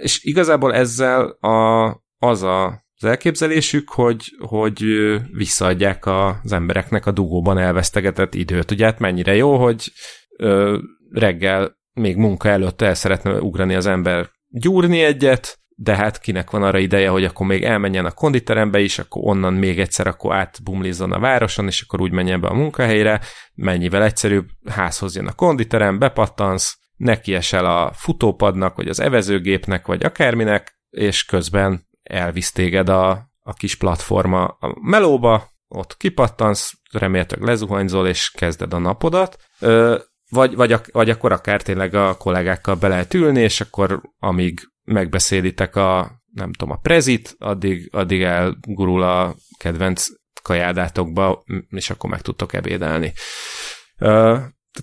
[0.00, 1.86] És igazából ezzel a,
[2.18, 4.84] az a az elképzelésük, hogy, hogy
[5.32, 8.70] visszaadják az embereknek a dugóban elvesztegetett időt.
[8.70, 9.92] Ugye hát mennyire jó, hogy
[10.38, 10.78] ö,
[11.10, 16.62] reggel még munka előtt el szeretne ugrani az ember gyúrni egyet, de hát kinek van
[16.62, 21.12] arra ideje, hogy akkor még elmenjen a konditerembe is, akkor onnan még egyszer akkor átbumlizzon
[21.12, 23.20] a városon, és akkor úgy menjen be a munkahelyre,
[23.54, 30.04] mennyivel egyszerűbb, házhoz jön a konditerem, bepattansz, neki esel a futópadnak, vagy az evezőgépnek, vagy
[30.04, 33.10] akárminek, és közben elvisz téged a,
[33.42, 39.36] a kis platforma a melóba, ott kipattansz, remélhetőleg lezuhanyzol, és kezded a napodat.
[39.60, 39.98] Ö,
[40.28, 45.76] vagy, vagy, vagy akkor akár tényleg a kollégákkal be lehet ülni, és akkor amíg megbeszélitek
[45.76, 50.06] a, nem tudom, a prezit, addig, addig elgurul a kedvenc
[50.42, 53.12] kajádátokba, és akkor meg tudtok ebédelni.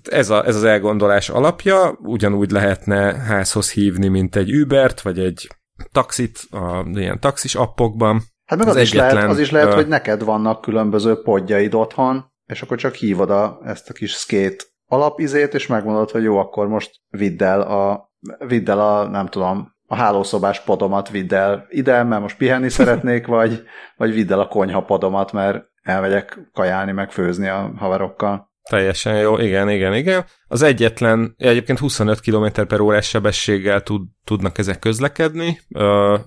[0.03, 5.47] Ez, a, ez az elgondolás alapja, ugyanúgy lehetne házhoz hívni, mint egy Ubert, vagy egy
[5.91, 8.21] taxit a ilyen taxis appokban.
[8.45, 11.21] Hát meg az, az is, egyetlen, lehet, az is lehet, uh, hogy neked vannak különböző
[11.21, 14.63] podjaid otthon, és akkor csak hívod a, ezt a kis skate
[14.95, 18.11] alapizét, és megmondod, hogy jó, akkor most vidd el a,
[18.47, 23.27] vidd el a nem tudom, a hálószobás padomat vidd el ide, mert most pihenni szeretnék,
[23.27, 23.63] vagy,
[23.95, 28.53] vagy vidd el a konyha padomat, mert elmegyek kajálni, meg főzni a haverokkal.
[28.69, 30.25] Teljesen jó, igen, igen, igen.
[30.47, 35.59] Az egyetlen, egyébként 25 km per órás sebességgel tud, tudnak ezek közlekedni,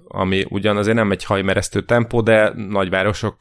[0.04, 3.37] ami ugyan azért nem egy hajmeresztő tempó, de nagyvárosok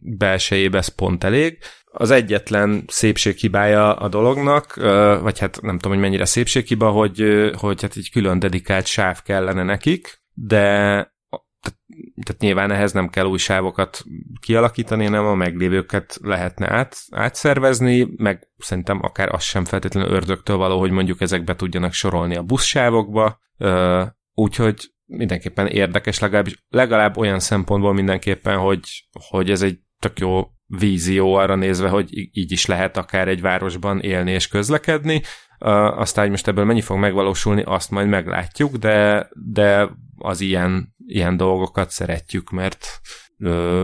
[0.00, 1.58] belsejébe ez pont elég.
[1.94, 4.74] Az egyetlen szépséghibája a dolognak,
[5.22, 9.62] vagy hát nem tudom, hogy mennyire szépséghiba, hogy, hogy hát egy külön dedikált sáv kellene
[9.62, 10.60] nekik, de
[12.22, 14.04] tehát nyilván ehhez nem kell új sávokat
[14.40, 20.78] kialakítani, nem a meglévőket lehetne át, átszervezni, meg szerintem akár az sem feltétlenül ördögtől való,
[20.78, 23.40] hogy mondjuk ezekbe tudjanak sorolni a buszsávokba,
[24.34, 31.34] úgyhogy mindenképpen érdekes, legalább, legalább olyan szempontból mindenképpen, hogy, hogy ez egy tök jó vízió
[31.34, 35.22] arra nézve, hogy így is lehet akár egy városban élni és közlekedni.
[35.58, 41.36] Aztán, hogy most ebből mennyi fog megvalósulni, azt majd meglátjuk, de, de az ilyen, ilyen
[41.36, 43.00] dolgokat szeretjük, mert
[43.38, 43.82] uh,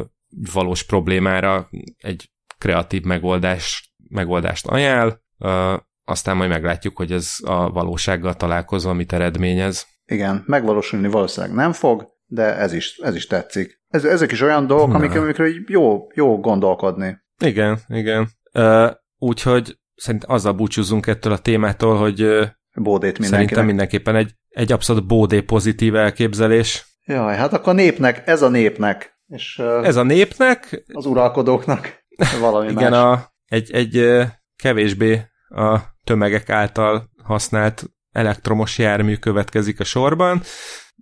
[0.53, 5.75] valós problémára egy kreatív megoldás, megoldást ajánl, uh,
[6.05, 9.87] aztán majd meglátjuk, hogy ez a valósággal találkozva mit eredményez.
[10.05, 13.81] Igen, megvalósulni valószínűleg nem fog, de ez is, ez is tetszik.
[13.89, 17.19] Ez, ezek is olyan dolgok, amik, amikről jó, jó gondolkodni.
[17.45, 18.29] Igen, igen.
[18.53, 24.73] Uh, úgyhogy szerintem azzal búcsúzunk ettől a témától, hogy uh, Bódét Szerintem mindenképpen egy, egy
[24.73, 26.87] abszolút bódé pozitív elképzelés.
[27.05, 29.21] Jaj, hát akkor népnek, ez a népnek.
[29.27, 30.85] És, uh, ez a népnek.
[30.93, 32.05] Az uralkodóknak
[32.41, 33.01] valami Igen, más.
[33.01, 34.25] A, egy, egy
[34.57, 40.43] kevésbé a tömegek által használt elektromos jármű következik a sorban,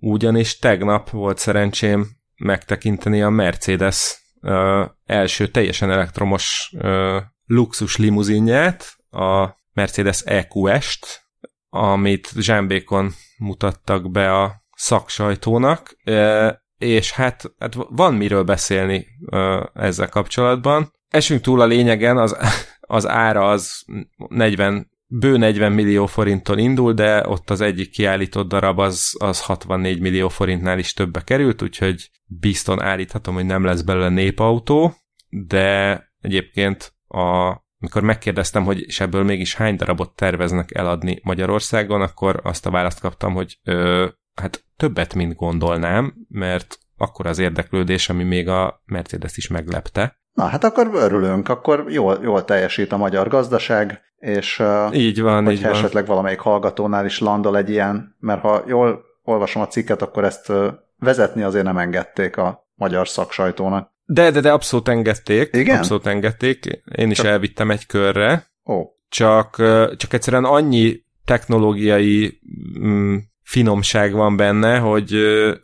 [0.00, 2.06] ugyanis tegnap volt szerencsém
[2.36, 11.24] megtekinteni a Mercedes uh, első teljesen elektromos uh, luxus limuzinját, a Mercedes EQS-t,
[11.68, 20.08] amit Zsámbékon mutattak be a szaksajtónak, uh, és hát, hát van miről beszélni uh, ezzel
[20.08, 20.92] kapcsolatban.
[21.08, 22.36] Esünk túl a lényegen, az,
[22.80, 23.84] az ára az
[24.16, 30.00] 40 bő 40 millió forinttól indul, de ott az egyik kiállított darab az, az 64
[30.00, 34.94] millió forintnál is többe került, úgyhogy bizton állíthatom, hogy nem lesz belőle népautó,
[35.28, 42.40] de egyébként a, amikor megkérdeztem, hogy és ebből mégis hány darabot terveznek eladni Magyarországon, akkor
[42.42, 48.24] azt a választ kaptam, hogy ö, hát többet, mint gondolnám, mert akkor az érdeklődés, ami
[48.24, 50.20] még a Mercedes is meglepte.
[50.36, 55.62] Na, hát akkor örülünk, akkor jól, jól teljesít a magyar gazdaság, és így van, így
[55.62, 56.10] esetleg van.
[56.14, 60.52] valamelyik hallgatónál is landol egy ilyen, mert ha jól olvasom a cikket, akkor ezt
[60.98, 63.90] vezetni azért nem engedték a magyar szaksajtónak.
[64.04, 65.48] De, de, de abszolút engedték.
[65.52, 65.76] Igen?
[65.76, 66.82] Abszolút engedték.
[66.96, 67.26] Én is csak...
[67.26, 68.46] elvittem egy körre.
[68.64, 68.82] Ó.
[69.08, 69.56] Csak,
[69.96, 72.40] csak egyszerűen annyi technológiai
[72.78, 75.14] mm, finomság van benne, hogy,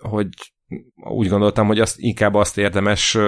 [0.01, 0.29] hogy
[0.97, 3.19] úgy gondoltam, hogy azt, inkább azt érdemes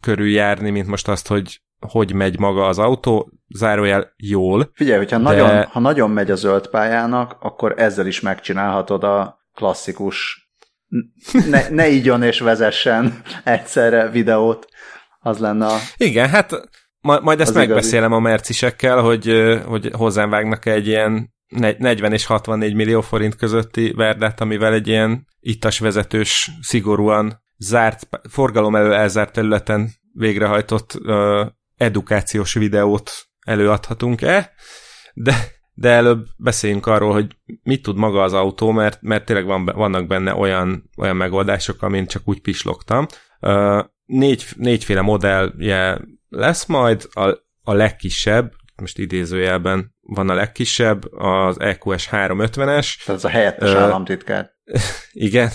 [0.00, 3.30] körüljárni, mint most azt, hogy hogy megy maga az autó.
[3.48, 4.70] zárójel jól.
[4.74, 5.22] Figyelj, hogyha de...
[5.22, 10.50] nagyon, ha nagyon megy a zöld pályának, akkor ezzel is megcsinálhatod a klasszikus
[11.50, 14.66] ne, ne igyon és vezessen egyszerre videót,
[15.18, 15.76] az lenne a...
[15.96, 16.68] Igen, hát
[17.00, 18.26] majd ezt megbeszélem igazi.
[18.26, 21.32] a mercisekkel, hogy, hogy hozzám vágnak egy ilyen
[21.78, 28.76] 40 és 64 millió forint közötti verdát, amivel egy ilyen ittas vezetős, szigorúan zárt, forgalom
[28.76, 31.46] elő elzárt területen végrehajtott uh,
[31.76, 34.52] edukációs videót előadhatunk-e,
[35.14, 35.34] de,
[35.74, 40.06] de előbb beszéljünk arról, hogy mit tud maga az autó, mert, mert tényleg van, vannak
[40.06, 43.06] benne olyan, olyan megoldások, amin csak úgy pislogtam.
[43.40, 47.28] Uh, négy, négyféle modellje lesz majd, a,
[47.62, 53.04] a legkisebb, most idézőjelben van a legkisebb, az EQS 350-es.
[53.04, 54.50] Tehát ez a helyettes uh, államtitkár.
[55.12, 55.50] Igen,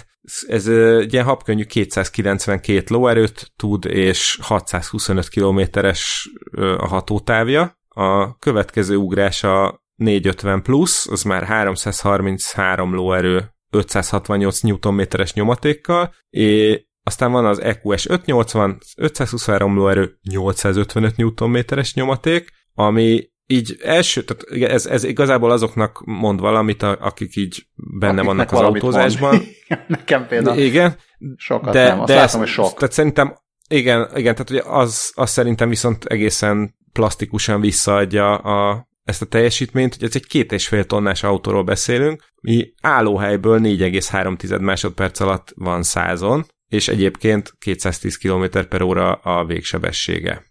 [0.48, 6.30] ez egy ilyen habkönnyű 292 lóerőt tud, és 625 kilométeres
[6.78, 7.78] a hatótávja.
[7.88, 17.32] A következő ugrás a 450 plusz, az már 333 lóerő 568 Nm-es nyomatékkal, és aztán
[17.32, 25.04] van az EQS 580, 523 lóerő 855 Nm-es nyomaték, ami így első, tehát ez, ez
[25.04, 29.42] igazából azoknak mond valamit, akik így benne Akiknek vannak az autózásban.
[29.88, 30.96] Nekem például igen,
[31.36, 32.74] sokat de, nem, azt de látom, hogy sok.
[32.74, 39.22] Tehát szerintem, igen, igen tehát ugye az, az szerintem viszont egészen plastikusan visszaadja a, ezt
[39.22, 45.20] a teljesítményt, hogy ez egy két és fél tonnás autóról beszélünk, mi állóhelyből 4,3 másodperc
[45.20, 50.44] alatt van százon, és egyébként 210 km per óra a végsebessége.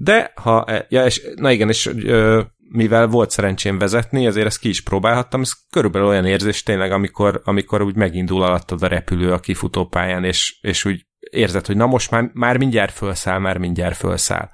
[0.00, 4.68] De ha, ja, és, na igen, és ö, mivel volt szerencsém vezetni, azért ezt ki
[4.68, 9.38] is próbálhattam, ez körülbelül olyan érzés tényleg, amikor, amikor úgy megindul alattad a repülő a
[9.38, 14.50] kifutópályán, és, és úgy érzed, hogy na most már, már mindjárt felszáll, már mindjárt felszáll.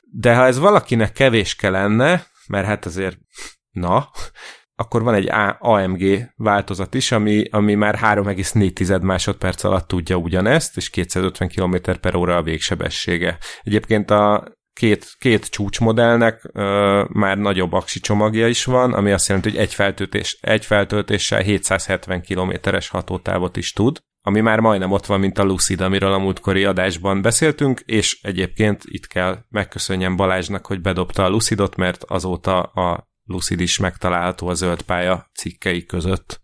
[0.00, 3.18] De ha ez valakinek kevéske lenne, mert hát azért,
[3.70, 4.10] na,
[4.74, 10.90] akkor van egy AMG változat is, ami, ami már 3,4 másodperc alatt tudja ugyanezt, és
[10.90, 13.38] 250 km per óra a végsebessége.
[13.62, 16.62] Egyébként a két, két csúcsmodellnek uh,
[17.08, 22.22] már nagyobb aksi csomagja is van, ami azt jelenti, hogy egy, feltöltés, egy feltöltéssel 770
[22.22, 26.64] kilométeres hatótávot is tud, ami már majdnem ott van, mint a Lucid, amiről a múltkori
[26.64, 33.08] adásban beszéltünk, és egyébként itt kell megköszönjem Balázsnak, hogy bedobta a Lucidot, mert azóta a
[33.24, 36.40] Lucid is megtalálható a zöld pálya cikkei között.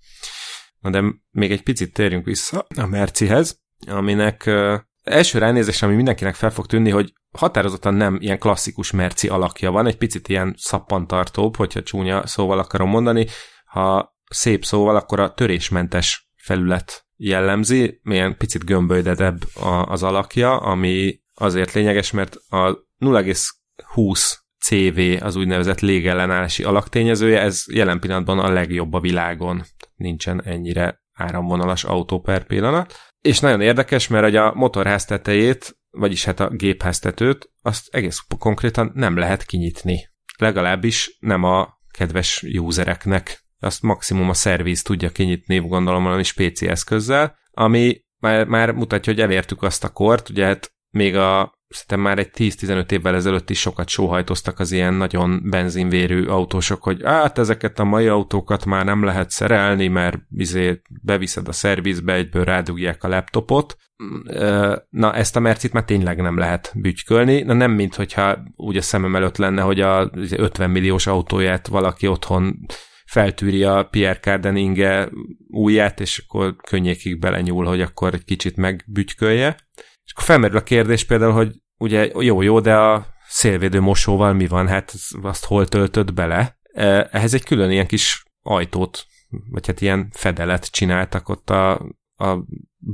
[0.78, 6.34] Na de még egy picit térjünk vissza a Mercihez, aminek uh, első ránézés, ami mindenkinek
[6.34, 11.56] fel fog tűnni, hogy határozottan nem ilyen klasszikus merci alakja van, egy picit ilyen szappantartóbb,
[11.56, 13.26] hogyha csúnya szóval akarom mondani.
[13.64, 19.40] Ha szép szóval, akkor a törésmentes felület jellemzi, milyen picit gömbölydedebb
[19.84, 28.00] az alakja, ami azért lényeges, mert a 0,20 CV az úgynevezett légellenállási alaktényezője, ez jelen
[28.00, 29.62] pillanatban a legjobb a világon.
[29.94, 32.94] Nincsen ennyire áramvonalas autó per pillanat.
[33.20, 39.16] És nagyon érdekes, mert a motorház tetejét, vagyis hát a gépháztetőt, azt egész konkrétan nem
[39.16, 40.08] lehet kinyitni.
[40.38, 43.44] Legalábbis nem a kedves usereknek.
[43.58, 49.22] Azt maximum a szerviz tudja kinyitni, gondolom valami spéci eszközzel, ami már, már mutatja, hogy
[49.22, 53.60] elértük azt a kort, ugye hát még a szerintem már egy 10-15 évvel ezelőtt is
[53.60, 59.04] sokat sóhajtoztak az ilyen nagyon benzinvérű autósok, hogy hát ezeket a mai autókat már nem
[59.04, 63.76] lehet szerelni, mert izé beviszed a szervizbe, egyből rádugják a laptopot.
[64.90, 67.42] Na, ezt a mercit már tényleg nem lehet bütykölni.
[67.42, 72.06] Na nem, mint hogyha úgy a szemem előtt lenne, hogy a 50 milliós autóját valaki
[72.06, 72.66] otthon
[73.06, 75.08] feltűri a Pierre Cardeninge
[75.48, 79.56] újját, és akkor könnyékig belenyúl, hogy akkor egy kicsit megbütykölje.
[80.04, 84.68] És akkor felmerül a kérdés például, hogy ugye jó-jó, de a szélvédő mosóval mi van?
[84.68, 86.58] Hát azt hol töltött bele?
[86.62, 89.06] E, ehhez egy külön ilyen kis ajtót,
[89.50, 91.72] vagy hát ilyen fedelet csináltak ott a,
[92.16, 92.38] a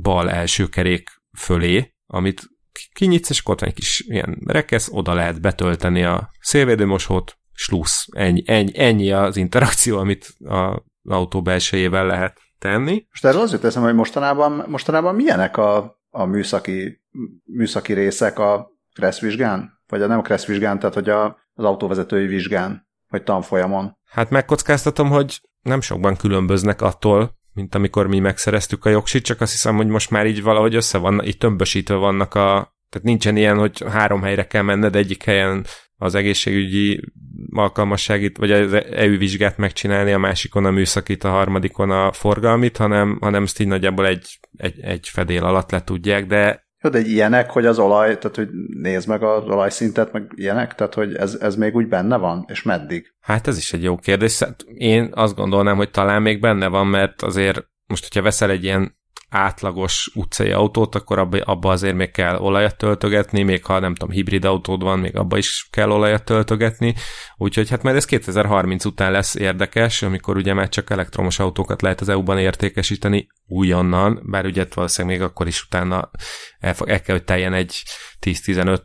[0.01, 2.49] bal első kerék fölé, amit
[2.93, 8.07] kinyitsz, és akkor ott van egy kis ilyen rekesz, oda lehet betölteni a szélvédőmosót, slusz,
[8.11, 13.05] ennyi, ennyi, ennyi az interakció, amit az autó belsejével lehet tenni.
[13.09, 17.01] Most erről az jut eszem, hogy mostanában, mostanában milyenek a, a műszaki,
[17.43, 19.79] műszaki részek a Kressz vizsgán?
[19.87, 23.97] Vagy a nem a Kressz vizsgán, tehát hogy a, az autóvezetői vizsgán, vagy tanfolyamon?
[24.05, 29.51] Hát megkockáztatom, hogy nem sokban különböznek attól, mint amikor mi megszereztük a jogsit, csak azt
[29.51, 33.57] hiszem, hogy most már így valahogy össze van, így tömbösítve vannak a, tehát nincsen ilyen,
[33.57, 35.65] hogy három helyre kell menned, egyik helyen
[35.95, 37.11] az egészségügyi
[37.51, 43.17] alkalmasságit, vagy az EU vizsgát megcsinálni, a másikon a műszakit, a harmadikon a forgalmit, hanem,
[43.21, 47.49] hanem ezt így nagyjából egy, egy, egy fedél alatt le tudják, de Jó, de ilyenek,
[47.49, 51.55] hogy az olaj, tehát hogy nézd meg az olajszintet, meg ilyenek, tehát hogy ez, ez
[51.55, 53.13] még úgy benne van, és meddig?
[53.19, 54.43] Hát ez is egy jó kérdés.
[54.73, 58.99] Én azt gondolnám, hogy talán még benne van, mert azért most, hogyha veszel egy ilyen
[59.31, 64.15] átlagos utcai autót, akkor abba, abba azért még kell olajat töltögetni, még ha nem tudom,
[64.15, 66.95] hibrid autód van, még abba is kell olajat töltögetni,
[67.37, 72.01] úgyhogy hát majd ez 2030 után lesz érdekes, amikor ugye már csak elektromos autókat lehet
[72.01, 76.11] az EU-ban értékesíteni újonnan, bár ugye valószínűleg még akkor is utána
[76.59, 77.83] el, el kell, hogy teljen egy
[78.21, 78.79] 10-15,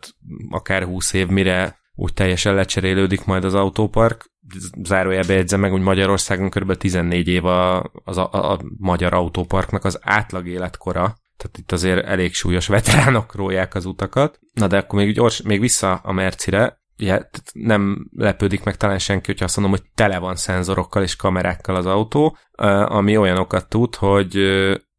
[0.50, 4.30] akár 20 év, mire úgy teljesen lecserélődik majd az autópark.
[4.82, 6.76] Zárójelbe jegyzem meg, hogy Magyarországon kb.
[6.76, 12.34] 14 év a, a, a, a magyar autóparknak az átlag életkora, tehát itt azért elég
[12.34, 14.38] súlyos veteránok rólják az utakat.
[14.52, 19.26] Na de akkor még, gyors, még vissza a Mercire, ja, nem lepődik meg talán senki,
[19.26, 22.36] hogyha azt mondom, hogy tele van szenzorokkal és kamerákkal az autó,
[22.84, 24.32] ami olyanokat tud, hogy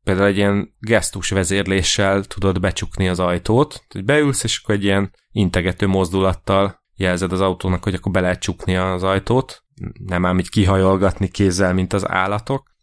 [0.03, 5.11] például egy ilyen gesztus vezérléssel tudod becsukni az ajtót, hogy beülsz, és akkor egy ilyen
[5.31, 9.63] integető mozdulattal jelzed az autónak, hogy akkor be lehet csukni az ajtót,
[10.05, 12.75] nem ám így kihajolgatni kézzel, mint az állatok.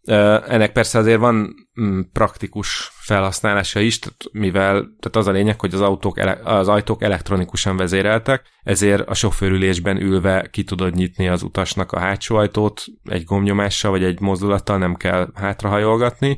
[0.47, 3.99] Ennek persze azért van mm, praktikus felhasználása is,
[4.31, 10.01] mivel tehát az a lényeg, hogy az, autók, az ajtók elektronikusan vezéreltek, ezért a sofőrülésben
[10.01, 14.95] ülve ki tudod nyitni az utasnak a hátsó ajtót egy gomnyomással vagy egy mozdulattal, nem
[14.95, 16.37] kell hátrahajolgatni,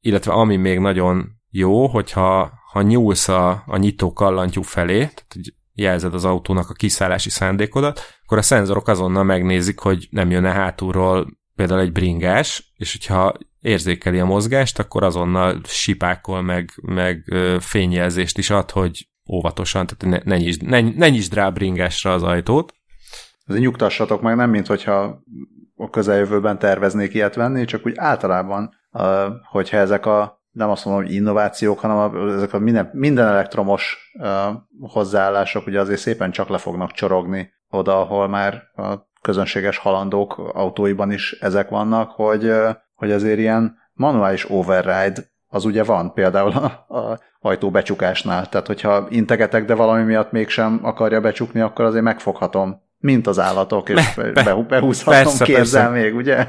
[0.00, 5.36] illetve ami még nagyon jó, hogyha ha nyúlsz a, a nyitó kallantyú felé, tehát
[5.78, 11.26] jelzed az autónak a kiszállási szándékodat, akkor a szenzorok azonnal megnézik, hogy nem jön-e hátulról
[11.54, 18.50] például egy bringás, és hogyha érzékeli a mozgást, akkor azonnal sipákol, meg, meg fényjelzést is
[18.50, 22.72] ad, hogy óvatosan, tehát ne, ne, nyisd, ne, ne nyisd rá bringásra az ajtót.
[23.46, 25.22] Ez nyugtassatok meg, nem mint hogyha
[25.76, 28.74] a közeljövőben terveznék ilyet venni, csak úgy általában,
[29.50, 34.28] hogyha ezek a nem azt mondom, hogy innovációk, hanem ezek a minden, minden elektromos uh,
[34.80, 41.12] hozzáállások ugye azért szépen csak le fognak csorogni oda, ahol már a közönséges halandók autóiban
[41.12, 46.94] is ezek vannak, hogy, uh, hogy azért ilyen manuális override az ugye van például a,
[46.98, 48.48] a ajtóbecsukásnál.
[48.48, 53.88] Tehát, hogyha integetek, de valami miatt mégsem akarja becsukni, akkor azért megfoghatom, mint az állatok,
[53.88, 56.02] és be, be, behúzhatom persze, kézzel persze.
[56.02, 56.46] még, ugye?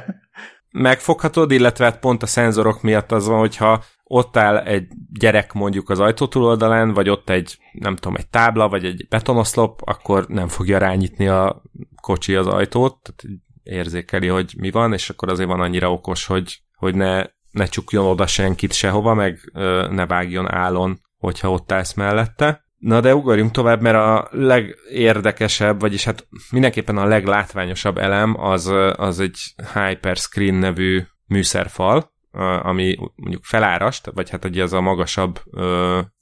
[0.72, 5.90] megfoghatod, illetve hát pont a szenzorok miatt az van, hogyha ott áll egy gyerek mondjuk
[5.90, 10.48] az ajtó túloldalán, vagy ott egy, nem tudom, egy tábla, vagy egy betonoszlop, akkor nem
[10.48, 11.62] fogja rányitni a
[12.02, 16.62] kocsi az ajtót, tehát érzékeli, hogy mi van, és akkor azért van annyira okos, hogy,
[16.76, 21.94] hogy ne, ne csukjon oda senkit sehova, meg ö, ne vágjon állon, hogyha ott állsz
[21.94, 22.64] mellette.
[22.78, 29.20] Na de ugorjunk tovább, mert a legérdekesebb, vagyis hát mindenképpen a leglátványosabb elem az, az
[29.20, 29.38] egy
[29.74, 32.18] Hyperscreen nevű műszerfal,
[32.62, 35.42] ami mondjuk felárast, vagy hát ugye az a magasabb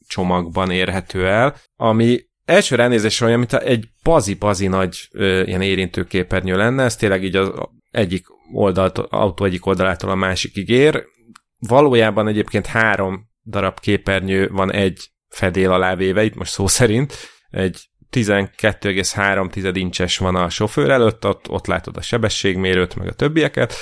[0.08, 6.84] csomagban érhető el, ami első ránézésre olyan, mint egy pazi-pazi nagy ö, ilyen érintőképernyő lenne,
[6.84, 7.52] ez tényleg így az
[7.92, 11.04] egyik oldalt, autó egyik oldalától a másikig ér.
[11.60, 17.14] Valójában egyébként három darab képernyő van egy fedél alá véve, itt most szó szerint,
[17.50, 23.74] egy 12,3 incses van a sofőr előtt, ott, ott látod a sebességmérőt, meg a többieket,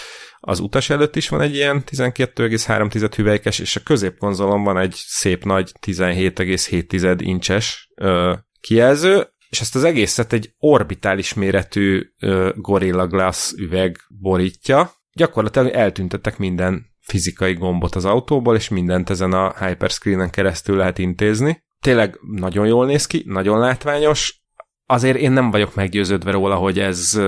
[0.48, 5.44] az utas előtt is van egy ilyen 12,3 hüvelykes, és a középkonzolon van egy szép
[5.44, 13.52] nagy 17,7 incses ö, kijelző, és ezt az egészet egy orbitális méretű ö, Gorilla Glass
[13.52, 14.92] üveg borítja.
[15.14, 21.64] Gyakorlatilag eltüntettek minden fizikai gombot az autóból, és mindent ezen a hyperscreenen keresztül lehet intézni.
[21.80, 24.44] Tényleg nagyon jól néz ki, nagyon látványos.
[24.86, 27.20] Azért én nem vagyok meggyőződve róla, hogy ez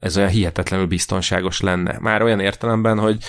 [0.00, 1.98] ez olyan hihetetlenül biztonságos lenne.
[1.98, 3.24] Már olyan értelemben, hogy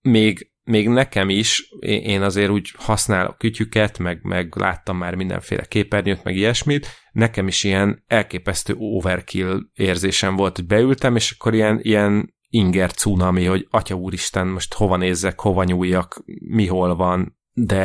[0.00, 6.24] még, még nekem is, én azért úgy használok kütyüket, meg, meg láttam már mindenféle képernyőt,
[6.24, 12.34] meg ilyesmit, nekem is ilyen elképesztő overkill érzésem volt, hogy beültem, és akkor ilyen, ilyen
[12.48, 17.84] inger cunami, hogy atya úristen, most hova nézzek, hova nyúljak, mi hol van, de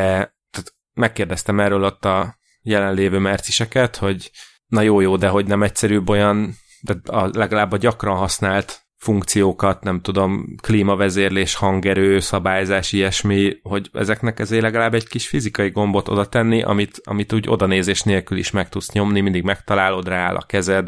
[0.51, 4.32] tehát megkérdeztem erről ott a jelenlévő merciseket, hogy
[4.67, 9.84] na jó, jó, de hogy nem egyszerűbb olyan de a, legalább a gyakran használt funkciókat,
[9.84, 16.25] nem tudom, klímavezérlés, hangerő, szabályzás, ilyesmi, hogy ezeknek ezért legalább egy kis fizikai gombot oda
[16.25, 20.88] tenni, amit, amit úgy odanézés nélkül is meg tudsz nyomni, mindig megtalálod rá a kezed,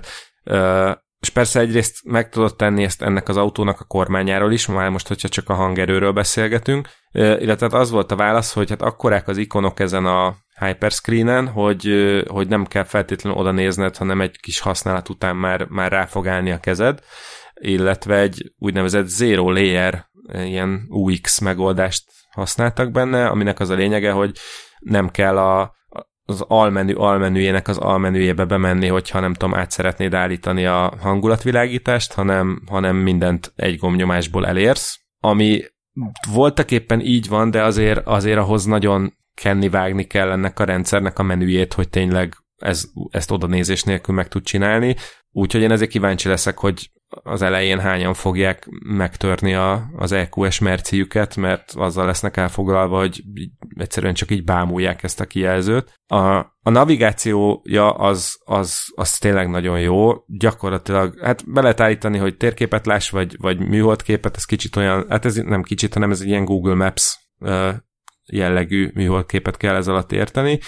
[1.20, 5.08] és persze egyrészt meg tudod tenni ezt ennek az autónak a kormányáról is, már most,
[5.08, 9.80] hogyha csak a hangerőről beszélgetünk, illetve az volt a válasz, hogy hát akkorák az ikonok
[9.80, 11.88] ezen a hyperscreenen, hogy,
[12.28, 16.28] hogy nem kell feltétlenül oda nézned, hanem egy kis használat után már, már rá fog
[16.28, 17.00] állni a kezed,
[17.54, 24.32] illetve egy úgynevezett zero layer ilyen UX megoldást használtak benne, aminek az a lényege, hogy
[24.80, 25.76] nem kell a,
[26.26, 32.62] az almenü almenüjének az almenüjébe bemenni, hogyha nem tudom, át szeretnéd állítani a hangulatvilágítást, hanem,
[32.70, 35.62] hanem mindent egy gombnyomásból elérsz, ami
[36.34, 41.20] voltak éppen így van, de azért, azért ahhoz nagyon kenni vágni kell ennek a rendszernek
[41.20, 44.96] a menüjét, hogy tényleg ez, ezt oda nézés nélkül meg tud csinálni.
[45.32, 46.92] Úgyhogy én ezért kíváncsi leszek, hogy
[47.24, 53.24] az elején hányan fogják megtörni a, az EQS merciüket, mert azzal lesznek elfoglalva, hogy
[53.76, 55.94] egyszerűen csak így bámulják ezt a kijelzőt.
[56.08, 62.38] A, a navigációja az, az, az tényleg nagyon jó, gyakorlatilag, hát be lehet állítani, hogy
[62.38, 66.28] térképet láss, vagy, vagy műholdképet, ez kicsit olyan, hát ez nem kicsit, hanem ez egy
[66.28, 67.18] ilyen Google Maps
[68.32, 70.60] jellegű műholdképet kell ez alatt érteni,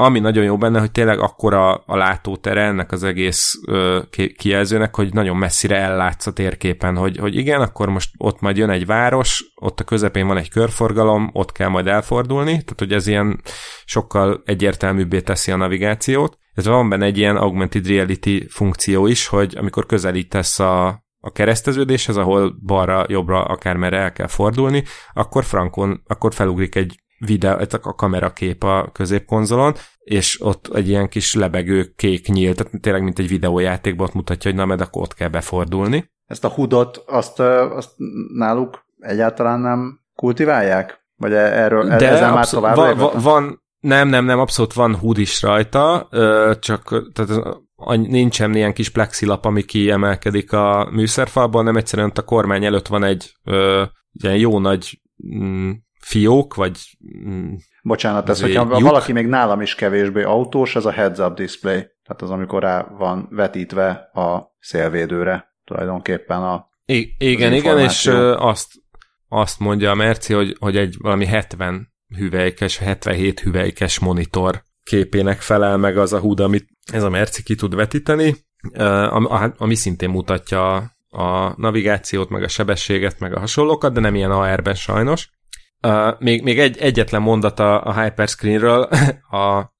[0.00, 4.00] ami nagyon jó benne, hogy tényleg akkora a látótere ennek az egész ö,
[4.36, 8.70] kijelzőnek, hogy nagyon messzire ellátsz a térképen, hogy, hogy igen, akkor most ott majd jön
[8.70, 13.06] egy város, ott a közepén van egy körforgalom, ott kell majd elfordulni, tehát hogy ez
[13.06, 13.40] ilyen
[13.84, 16.38] sokkal egyértelműbbé teszi a navigációt.
[16.54, 22.16] Ez van benne egy ilyen augmented reality funkció is, hogy amikor közelítesz a, a kereszteződéshez,
[22.16, 28.62] ahol balra, jobbra, akármerre el kell fordulni, akkor frankon, akkor felugrik egy videó, a kamerakép
[28.62, 34.06] a középkonzolon, és ott egy ilyen kis lebegő kék nyílt, tehát tényleg mint egy videójátékban
[34.06, 36.10] ott mutatja, hogy na, mert akkor ott kell befordulni.
[36.26, 37.90] Ezt a hudot, azt, azt
[38.34, 40.98] náluk egyáltalán nem kultiválják?
[41.16, 44.96] Vagy e- erről De ezzel már tovább van, van, van, nem, nem, nem, abszolút van
[44.96, 46.08] húd is rajta,
[46.60, 47.58] csak tehát
[47.88, 53.32] nincsen ilyen kis plexilap, ami kiemelkedik a műszerfalban, nem egyszerűen a kormány előtt van egy
[54.12, 55.70] ilyen jó nagy mm,
[56.00, 56.78] fiók, vagy...
[57.26, 58.80] Mm, Bocsánat, ez, hogyha lyuk.
[58.80, 61.76] valaki még nálam is kevésbé autós, ez a heads-up display.
[61.76, 68.06] Tehát az, amikor rá van vetítve a szélvédőre tulajdonképpen a I- Igen, igen, és
[68.36, 68.68] azt,
[69.28, 75.76] azt mondja a Merci, hogy, hogy egy valami 70 hüvelykes, 77 hüvelykes monitor képének felel
[75.76, 78.36] meg az a húd, amit ez a Merci ki tud vetíteni,
[79.08, 79.26] ami,
[79.56, 80.74] ami szintén mutatja
[81.10, 85.30] a navigációt, meg a sebességet, meg a hasonlókat, de nem ilyen AR-ben sajnos.
[86.18, 88.88] Még, még egy, egyetlen mondat a, Hyperscreenről,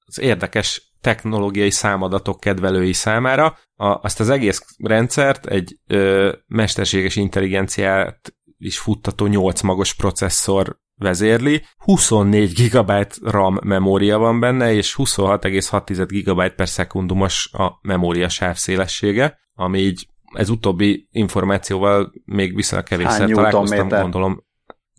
[0.07, 3.57] az érdekes technológiai számadatok kedvelői számára.
[3.75, 11.63] A, azt az egész rendszert egy ö, mesterséges intelligenciát is futtató 8 magos processzor vezérli,
[11.77, 12.91] 24 GB
[13.21, 20.49] RAM memória van benne, és 26,6 GB per szekundumos a memória sávszélessége, ami így ez
[20.49, 24.43] utóbbi információval még viszonylag kevésszer találkoztam, gondolom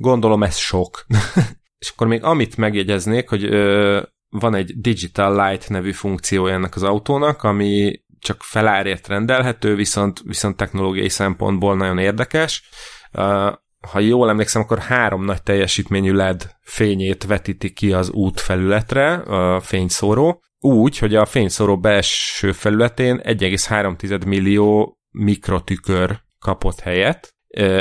[0.03, 1.07] Gondolom ez sok.
[1.83, 6.83] és akkor még amit megjegyeznék, hogy ö, van egy Digital Light nevű funkciója ennek az
[6.83, 12.69] autónak, ami csak felárért rendelhető, viszont, viszont technológiai szempontból nagyon érdekes.
[13.13, 13.53] Uh,
[13.91, 19.61] ha jól emlékszem, akkor három nagy teljesítményű LED fényét vetíti ki az út felületre, a
[19.61, 27.35] fényszóró, úgy, hogy a fényszóró belső felületén 1,3 millió mikrotükör kapott helyet,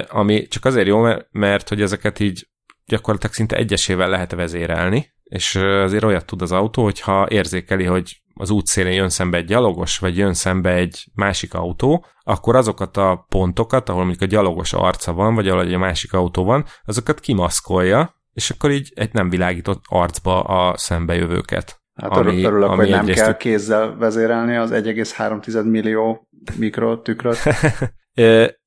[0.08, 2.48] ami csak azért jó, mert, mert hogy ezeket így
[2.86, 8.50] gyakorlatilag szinte egyesével lehet vezérelni, és azért olyat tud az autó, hogyha érzékeli, hogy az
[8.50, 13.90] útszélén jön szembe egy gyalogos, vagy jön szembe egy másik autó, akkor azokat a pontokat,
[13.90, 18.50] ahol mondjuk a gyalogos arca van, vagy ahol egy másik autó van, azokat kimaszkolja, és
[18.50, 21.82] akkor így egy nem világított arcba a szembejövőket.
[21.94, 26.28] Hát ami, örülök, ami hogy nem kell kézzel vezérelni az 1,3 millió
[26.58, 27.38] mikrotükröt.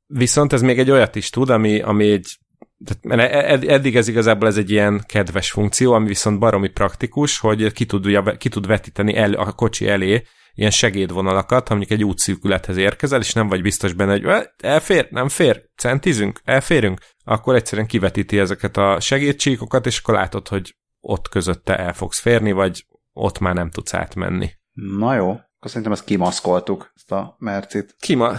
[0.07, 2.39] Viszont ez még egy olyat is tud, ami, ami egy
[2.85, 7.87] tehát eddig ez igazából ez egy ilyen kedves funkció, ami viszont baromi praktikus, hogy ki
[7.87, 10.22] tud, ki tud vetíteni el, a kocsi elé
[10.55, 15.28] ilyen segédvonalakat, ha mondjuk egy útszűkülethez érkezel, és nem vagy biztos benne, hogy elfér, nem
[15.28, 21.76] fér, centizünk, elférünk, akkor egyszerűen kivetíti ezeket a segédcsíkokat, és akkor látod, hogy ott közötte
[21.76, 24.51] el fogsz férni, vagy ott már nem tudsz átmenni.
[24.72, 27.97] Na jó, akkor szerintem ezt kimaszkoltuk, ezt a mercit.
[27.99, 28.32] Kima...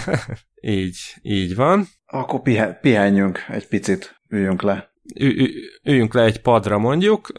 [0.60, 1.86] így, így van.
[2.14, 4.90] Akkor pihe, pihenjünk egy picit, üljünk le.
[5.14, 5.48] Ü,
[5.84, 7.32] üljünk le egy padra mondjuk,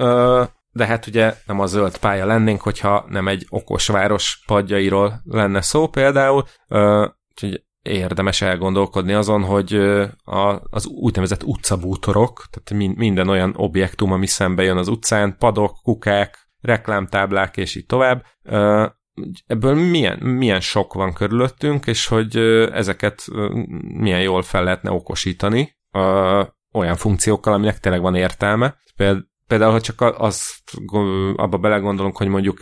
[0.71, 5.61] de hát ugye nem a zöld pálya lennénk, hogyha nem egy okos város padjairól lenne
[5.61, 6.43] szó például,
[7.29, 9.73] úgyhogy érdemes elgondolkodni azon, hogy
[10.23, 16.49] a, az úgynevezett utcabútorok, tehát minden olyan objektum, ami szembe jön az utcán, padok, kukák,
[16.61, 18.25] reklámtáblák és így tovább,
[19.47, 22.37] ebből milyen, milyen sok van körülöttünk, és hogy
[22.71, 23.25] ezeket
[23.81, 25.77] milyen jól fel lehetne okosítani
[26.71, 28.75] olyan funkciókkal, aminek tényleg van értelme.
[29.47, 30.71] Például, ha csak azt
[31.35, 32.59] abba belegondolunk, hogy mondjuk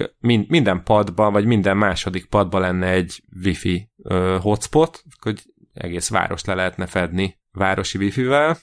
[0.48, 3.92] minden padba, vagy minden második padba lenne egy wifi
[4.40, 5.42] hotspot, hogy
[5.74, 8.58] egész város le lehetne fedni városi wifi-vel,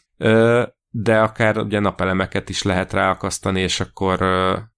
[0.91, 4.23] de akár ugye napelemeket is lehet ráakasztani, és akkor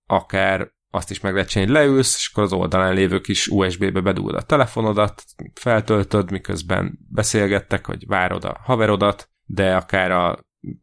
[0.06, 4.00] akár azt is meg lehet csinálni, hogy leülsz, és akkor az oldalán lévő kis USB-be
[4.00, 5.24] bedugod a telefonodat,
[5.54, 10.38] feltöltöd, miközben beszélgettek, vagy várod a haverodat, de akár a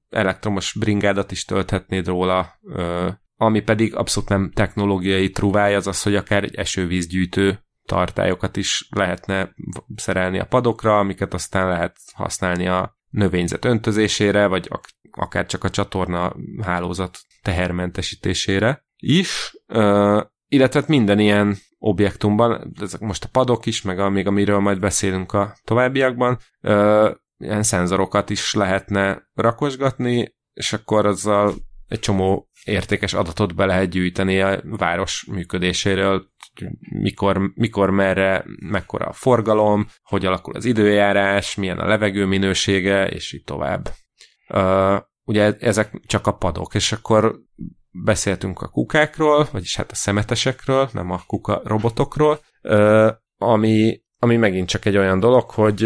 [0.10, 2.60] elektromos bringádat is tölthetnéd róla,
[3.36, 9.54] ami pedig abszolút nem technológiai truváj, az az, hogy akár egy esővízgyűjtő tartályokat is lehetne
[9.96, 14.70] szerelni a padokra, amiket aztán lehet használni a növényzet öntözésére, vagy
[15.12, 19.58] akár csak a csatorna hálózat tehermentesítésére is,
[20.48, 24.80] illetve hát minden ilyen objektumban, ezek most a padok is, meg a, még amiről majd
[24.80, 26.38] beszélünk a továbbiakban,
[27.38, 31.54] ilyen szenzorokat is lehetne rakosgatni, és akkor azzal
[31.88, 36.28] egy csomó értékes adatot be lehet gyűjteni a város működéséről,
[36.90, 43.34] mikor, mikor merre, mekkora a forgalom, hogy alakul az időjárás, milyen a levegő minősége, és
[43.34, 43.90] így tovább.
[45.24, 47.40] Ugye ezek csak a padok, és akkor
[48.04, 52.40] beszéltünk a kukákról, vagyis hát a szemetesekről, nem a kuka robotokról,
[53.38, 55.86] ami, ami megint csak egy olyan dolog, hogy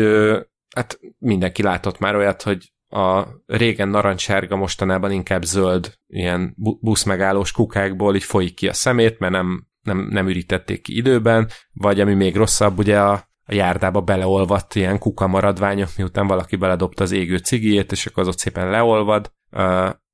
[0.75, 8.15] hát mindenki látott már olyat, hogy a régen narancssárga, mostanában inkább zöld ilyen buszmegállós kukákból
[8.15, 12.35] így folyik ki a szemét, mert nem, nem, nem ürítették ki időben, vagy ami még
[12.35, 13.11] rosszabb, ugye a,
[13.45, 18.29] a járdába beleolvadt ilyen kuka maradványok, miután valaki beledobta az égő cigijét, és akkor az
[18.29, 19.31] ott szépen leolvad.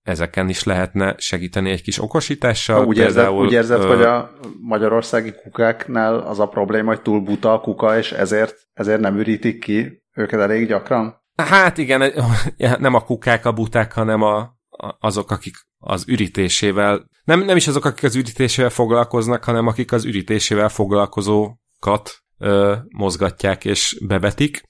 [0.07, 2.85] Ezeken is lehetne segíteni egy kis okosítással.
[2.85, 3.87] Úgy érzed, úgy érzed ö...
[3.87, 4.31] hogy a
[4.61, 9.59] magyarországi kukáknál az a probléma, hogy túl buta a kuka, és ezért, ezért nem ürítik
[9.59, 11.15] ki őket elég gyakran?
[11.35, 12.13] Hát igen,
[12.79, 14.57] nem a kukák a buták, hanem a,
[14.99, 20.05] azok, akik az ürítésével, nem, nem is azok, akik az ürítésével foglalkoznak, hanem akik az
[20.05, 24.61] ürítésével foglalkozókat ö, mozgatják és bevetik.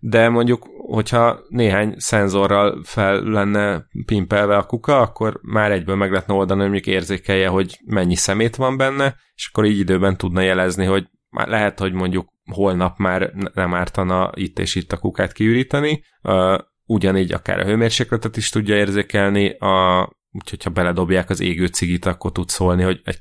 [0.00, 6.34] De mondjuk, hogyha néhány szenzorral fel lenne pimpelve a kuka, akkor már egyből meg lehetne
[6.34, 10.84] oldani, hogy mondjuk érzékelje, hogy mennyi szemét van benne, és akkor így időben tudna jelezni,
[10.84, 16.04] hogy már lehet, hogy mondjuk holnap már nem ártana itt és itt a kukát kiüríteni,
[16.84, 22.32] ugyanígy akár a hőmérsékletet is tudja érzékelni, a, úgyhogy ha beledobják az égő cigit, akkor
[22.32, 23.20] tud szólni, hogy egy,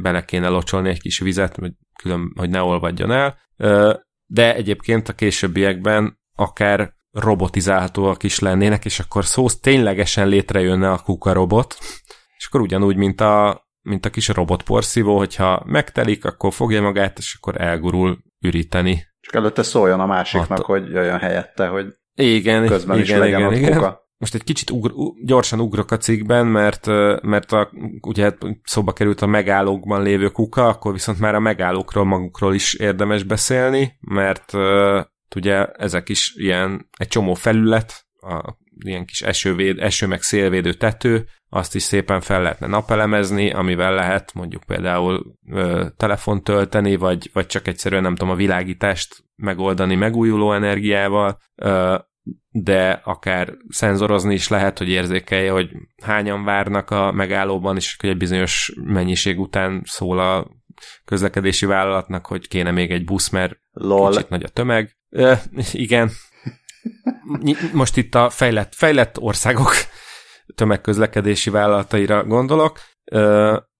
[0.00, 1.72] bele kéne locsolni egy kis vizet, hogy,
[2.02, 3.38] külön, hogy ne olvadjon el.
[4.26, 11.32] De egyébként a későbbiekben akár robotizálhatóak is lennének, és akkor szó ténylegesen létrejönne a kuka
[11.32, 11.76] robot,
[12.36, 17.36] és akkor ugyanúgy, mint a, mint a kis robotporszívó, hogyha megtelik, akkor fogja magát, és
[17.38, 19.06] akkor elgurul üríteni.
[19.20, 20.66] Csak előtte szóljon a másiknak, Hat...
[20.66, 23.72] hogy jöjjön helyette, hogy igen, közben igen, is legyen igen, ott igen.
[23.72, 24.06] Kuka.
[24.18, 24.90] Most egy kicsit ugr,
[25.24, 26.86] gyorsan ugrok a cikkben, mert,
[27.22, 27.70] mert a,
[28.00, 32.74] ugye hát szóba került a megállókban lévő kuka, akkor viszont már a megállókról magukról is
[32.74, 34.52] érdemes beszélni, mert
[35.34, 41.26] ugye ezek is ilyen egy csomó felület, a, ilyen kis esővéd, eső meg szélvédő tető,
[41.48, 47.46] azt is szépen fel lehetne napelemezni, amivel lehet mondjuk például ö, telefont tölteni, vagy, vagy
[47.46, 51.96] csak egyszerűen nem tudom, a világítást megoldani megújuló energiával, ö,
[52.50, 55.70] de akár szenzorozni is lehet, hogy érzékelje, hogy
[56.02, 60.50] hányan várnak a megállóban, és hogy egy bizonyos mennyiség után szól a
[61.04, 64.10] közlekedési vállalatnak, hogy kéne még egy busz, mert Lol.
[64.10, 64.97] kicsit nagy a tömeg.
[65.08, 65.34] Ö,
[65.72, 66.10] igen.
[67.72, 69.72] Most itt a fejlett, fejlett országok
[70.54, 72.80] tömegközlekedési vállalataira gondolok,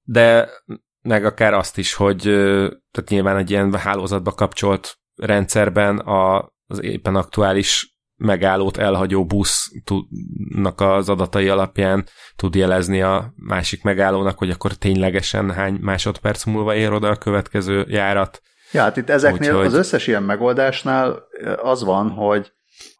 [0.02, 0.48] de
[1.02, 2.20] meg akár azt is, hogy
[2.90, 11.08] tehát nyilván egy ilyen hálózatba kapcsolt rendszerben a, az éppen aktuális megállót elhagyó busznak az
[11.08, 12.06] adatai alapján
[12.36, 17.86] tud jelezni a másik megállónak, hogy akkor ténylegesen hány másodperc múlva ér oda a következő
[17.88, 18.42] járat.
[18.72, 19.66] Ja, hát itt ezeknél Úgyhogy...
[19.66, 21.22] az összes ilyen megoldásnál
[21.56, 22.52] az van, hogy,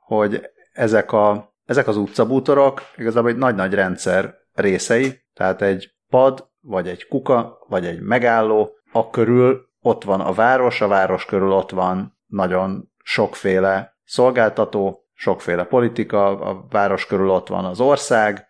[0.06, 6.88] hogy ezek a ezek az utcabútorok igazából egy nagy-nagy rendszer részei, tehát egy pad, vagy
[6.88, 11.70] egy kuka, vagy egy megálló, a körül ott van a város, a város körül ott
[11.70, 18.48] van nagyon sokféle szolgáltató, sokféle politika, a város körül ott van az ország,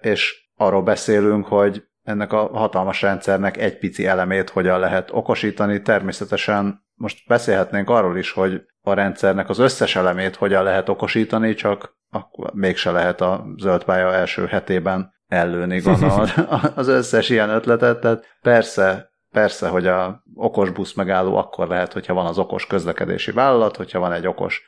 [0.00, 5.82] és arról beszélünk, hogy ennek a hatalmas rendszernek egy pici elemét hogyan lehet okosítani.
[5.82, 11.96] Természetesen most beszélhetnénk arról is, hogy a rendszernek az összes elemét hogyan lehet okosítani, csak
[12.10, 16.24] akkor mégse lehet a zöld pálya első hetében ellőni, gondolom,
[16.74, 18.00] az összes ilyen ötletet.
[18.00, 23.32] Tehát persze, persze, hogy a okos busz megálló akkor lehet, hogyha van az okos közlekedési
[23.32, 24.62] vállalat, hogyha van egy okos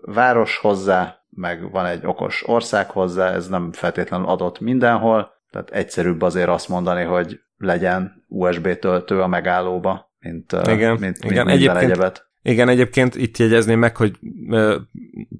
[0.00, 6.22] város hozzá, meg van egy okos ország hozzá, ez nem feltétlenül adott mindenhol, tehát egyszerűbb
[6.22, 11.46] azért azt mondani, hogy legyen USB töltő a megállóba, mint, igen, mint, mint igen.
[11.46, 12.24] minden Egyébként, egyebet.
[12.42, 14.18] Igen, egyébként itt jegyezném meg, hogy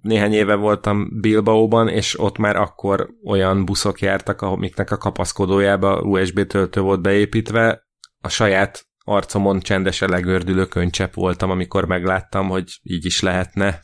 [0.02, 6.46] néhány éve voltam Bilbaóban, és ott már akkor olyan buszok jártak, amiknek a kapaszkodójába USB
[6.46, 7.82] töltő volt beépítve,
[8.20, 13.80] a saját arcomon csendesen legördülő könycsepp voltam, amikor megláttam, hogy így is lehetne.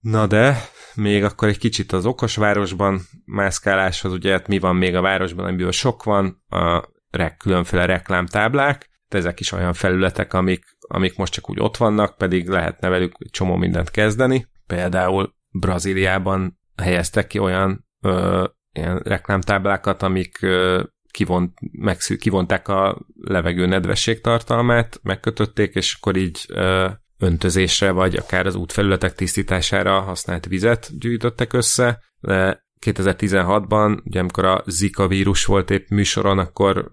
[0.00, 5.00] Na de, még akkor egy kicsit az okosvárosban mászkáláshoz, ugye hát mi van még a
[5.00, 11.16] városban, amiből sok van, a rek, különféle reklámtáblák, de ezek is olyan felületek, amik, amik
[11.16, 14.46] most csak úgy ott vannak, pedig lehetne velük csomó mindent kezdeni.
[14.66, 23.66] Például Brazíliában helyeztek ki olyan ö, ilyen reklámtáblákat, amik ö, kivont, megszű, kivonták a levegő
[23.66, 26.88] nedvesség tartalmát, megkötötték, és akkor így ö,
[27.18, 34.62] öntözésre, vagy akár az útfelületek tisztítására használt vizet gyűjtöttek össze, de 2016-ban, ugye amikor a
[34.66, 36.88] Zika vírus volt épp műsoron, akkor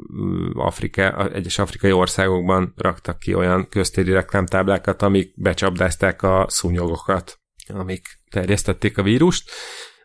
[0.53, 8.97] Afrika, egyes afrikai országokban raktak ki olyan köztéri reklámtáblákat, amik becsapdázták a szúnyogokat, amik terjesztették
[8.97, 9.51] a vírust.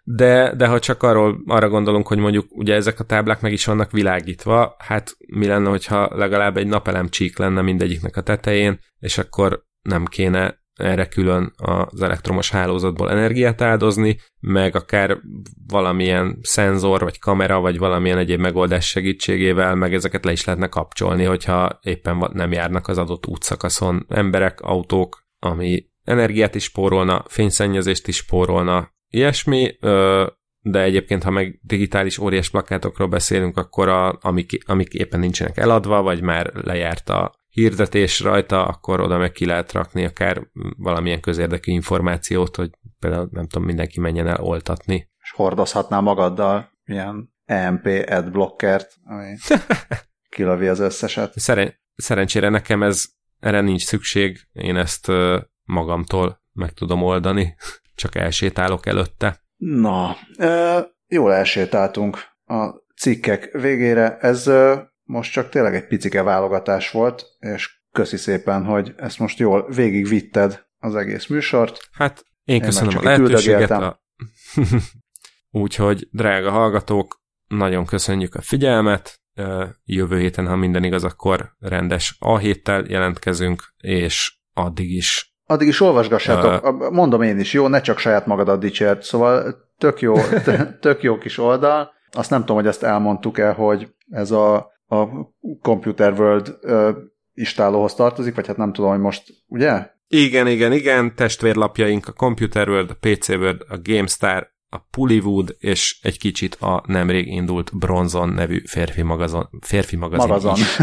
[0.02, 3.64] De, de ha csak arról, arra gondolunk, hogy mondjuk ugye ezek a táblák meg is
[3.64, 9.18] vannak világítva, hát mi lenne, hogyha legalább egy napelem csík lenne mindegyiknek a tetején, és
[9.18, 15.18] akkor nem kéne erre külön az elektromos hálózatból energiát áldozni, meg akár
[15.66, 21.24] valamilyen szenzor, vagy kamera, vagy valamilyen egyéb megoldás segítségével, meg ezeket le is lehetne kapcsolni,
[21.24, 28.16] hogyha éppen nem járnak az adott útszakaszon emberek, autók, ami energiát is spórolna, fényszennyezést is
[28.16, 29.78] spórolna, ilyesmi,
[30.60, 36.02] de egyébként, ha meg digitális óriás plakátokról beszélünk, akkor a, amik, amik éppen nincsenek eladva,
[36.02, 40.46] vagy már lejárt a hirdetés rajta, akkor oda meg ki lehet rakni akár
[40.76, 45.10] valamilyen közérdekű információt, hogy például nem tudom, mindenki menjen el oltatni.
[45.22, 49.36] És hordozhatná magaddal ilyen EMP adblockert, ami
[50.36, 51.38] kilövi az összeset.
[51.38, 53.04] Szeren- szerencsére nekem ez
[53.40, 55.06] erre nincs szükség, én ezt
[55.64, 57.54] magamtól meg tudom oldani,
[57.94, 59.40] csak elsétálok előtte.
[59.56, 60.16] Na,
[61.06, 64.16] jól elsétáltunk a cikkek végére.
[64.18, 64.50] Ez
[65.08, 70.66] most csak tényleg egy picike válogatás volt, és köszi szépen, hogy ezt most jól végigvitted
[70.78, 71.88] az egész műsort.
[71.92, 73.70] Hát én köszönöm én a lehetőséget.
[73.70, 74.02] A...
[75.50, 79.20] Úgyhogy, drága hallgatók, nagyon köszönjük a figyelmet.
[79.84, 85.80] Jövő héten, ha minden igaz, akkor rendes a héttel jelentkezünk, és addig is Addig is
[85.80, 90.14] olvasgassátok, uh, mondom én is, jó, ne csak saját magadat dicsért, szóval tök jó,
[90.80, 91.90] tök jó kis oldal.
[92.10, 95.06] Azt nem tudom, hogy ezt elmondtuk-e, hogy ez a a
[95.62, 96.58] Computer World
[97.34, 99.90] istálóhoz tartozik, vagy hát nem tudom, hogy most, ugye?
[100.08, 105.98] Igen, igen, igen, testvérlapjaink a Computer World, a PC World, a GameStar, a Pullywood, és
[106.02, 110.54] egy kicsit a nemrég indult Bronzon nevű férfi magazon, férfi magazin Magazon.
[110.54, 110.78] is.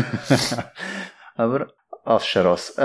[2.04, 2.78] az se rossz.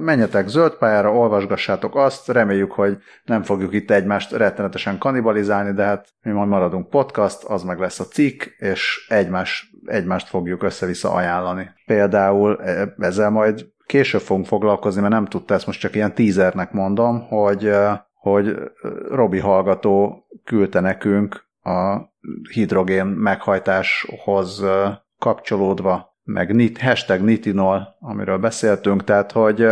[0.00, 6.08] Menjetek zöld pályára, olvasgassátok azt, reméljük, hogy nem fogjuk itt egymást rettenetesen kanibalizálni, de hát
[6.22, 11.70] mi majd maradunk podcast, az meg lesz a cikk, és egymás, egymást fogjuk össze-vissza ajánlani.
[11.86, 16.72] Például e, ezzel majd később fogunk foglalkozni, mert nem tudta, ezt most csak ilyen teasernek
[16.72, 18.56] mondom, hogy, e, hogy
[19.08, 21.98] Robi hallgató küldte nekünk a
[22.52, 29.66] hidrogén meghajtáshoz e, kapcsolódva meg nit, hashtag nitinol, amiről beszéltünk, tehát hogy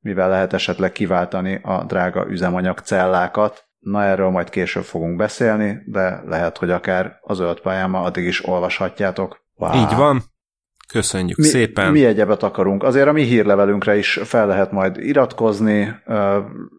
[0.00, 3.68] mivel lehet esetleg kiváltani a drága üzemanyag cellákat.
[3.78, 8.48] Na erről majd később fogunk beszélni, de lehet, hogy akár a zöld pályáma addig is
[8.48, 9.44] olvashatjátok.
[9.54, 9.74] Wow.
[9.74, 10.22] Így van.
[10.92, 11.92] Köszönjük mi, szépen.
[11.92, 12.82] Mi egyebet akarunk.
[12.82, 15.96] Azért a mi hírlevelünkre is fel lehet majd iratkozni,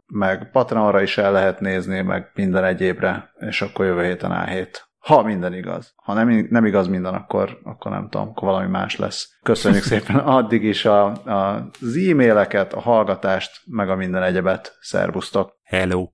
[0.07, 4.67] meg Patreonra is el lehet nézni, meg minden egyébre, és akkor jövő héten A7.
[5.01, 5.93] Ha minden igaz.
[5.95, 9.37] Ha nem, nem igaz minden, akkor, akkor nem tudom, akkor valami más lesz.
[9.43, 14.77] Köszönjük szépen addig is a, a, az e-maileket, a hallgatást, meg a minden egyebet.
[14.79, 15.59] Szervusztok!
[15.63, 16.07] Hello!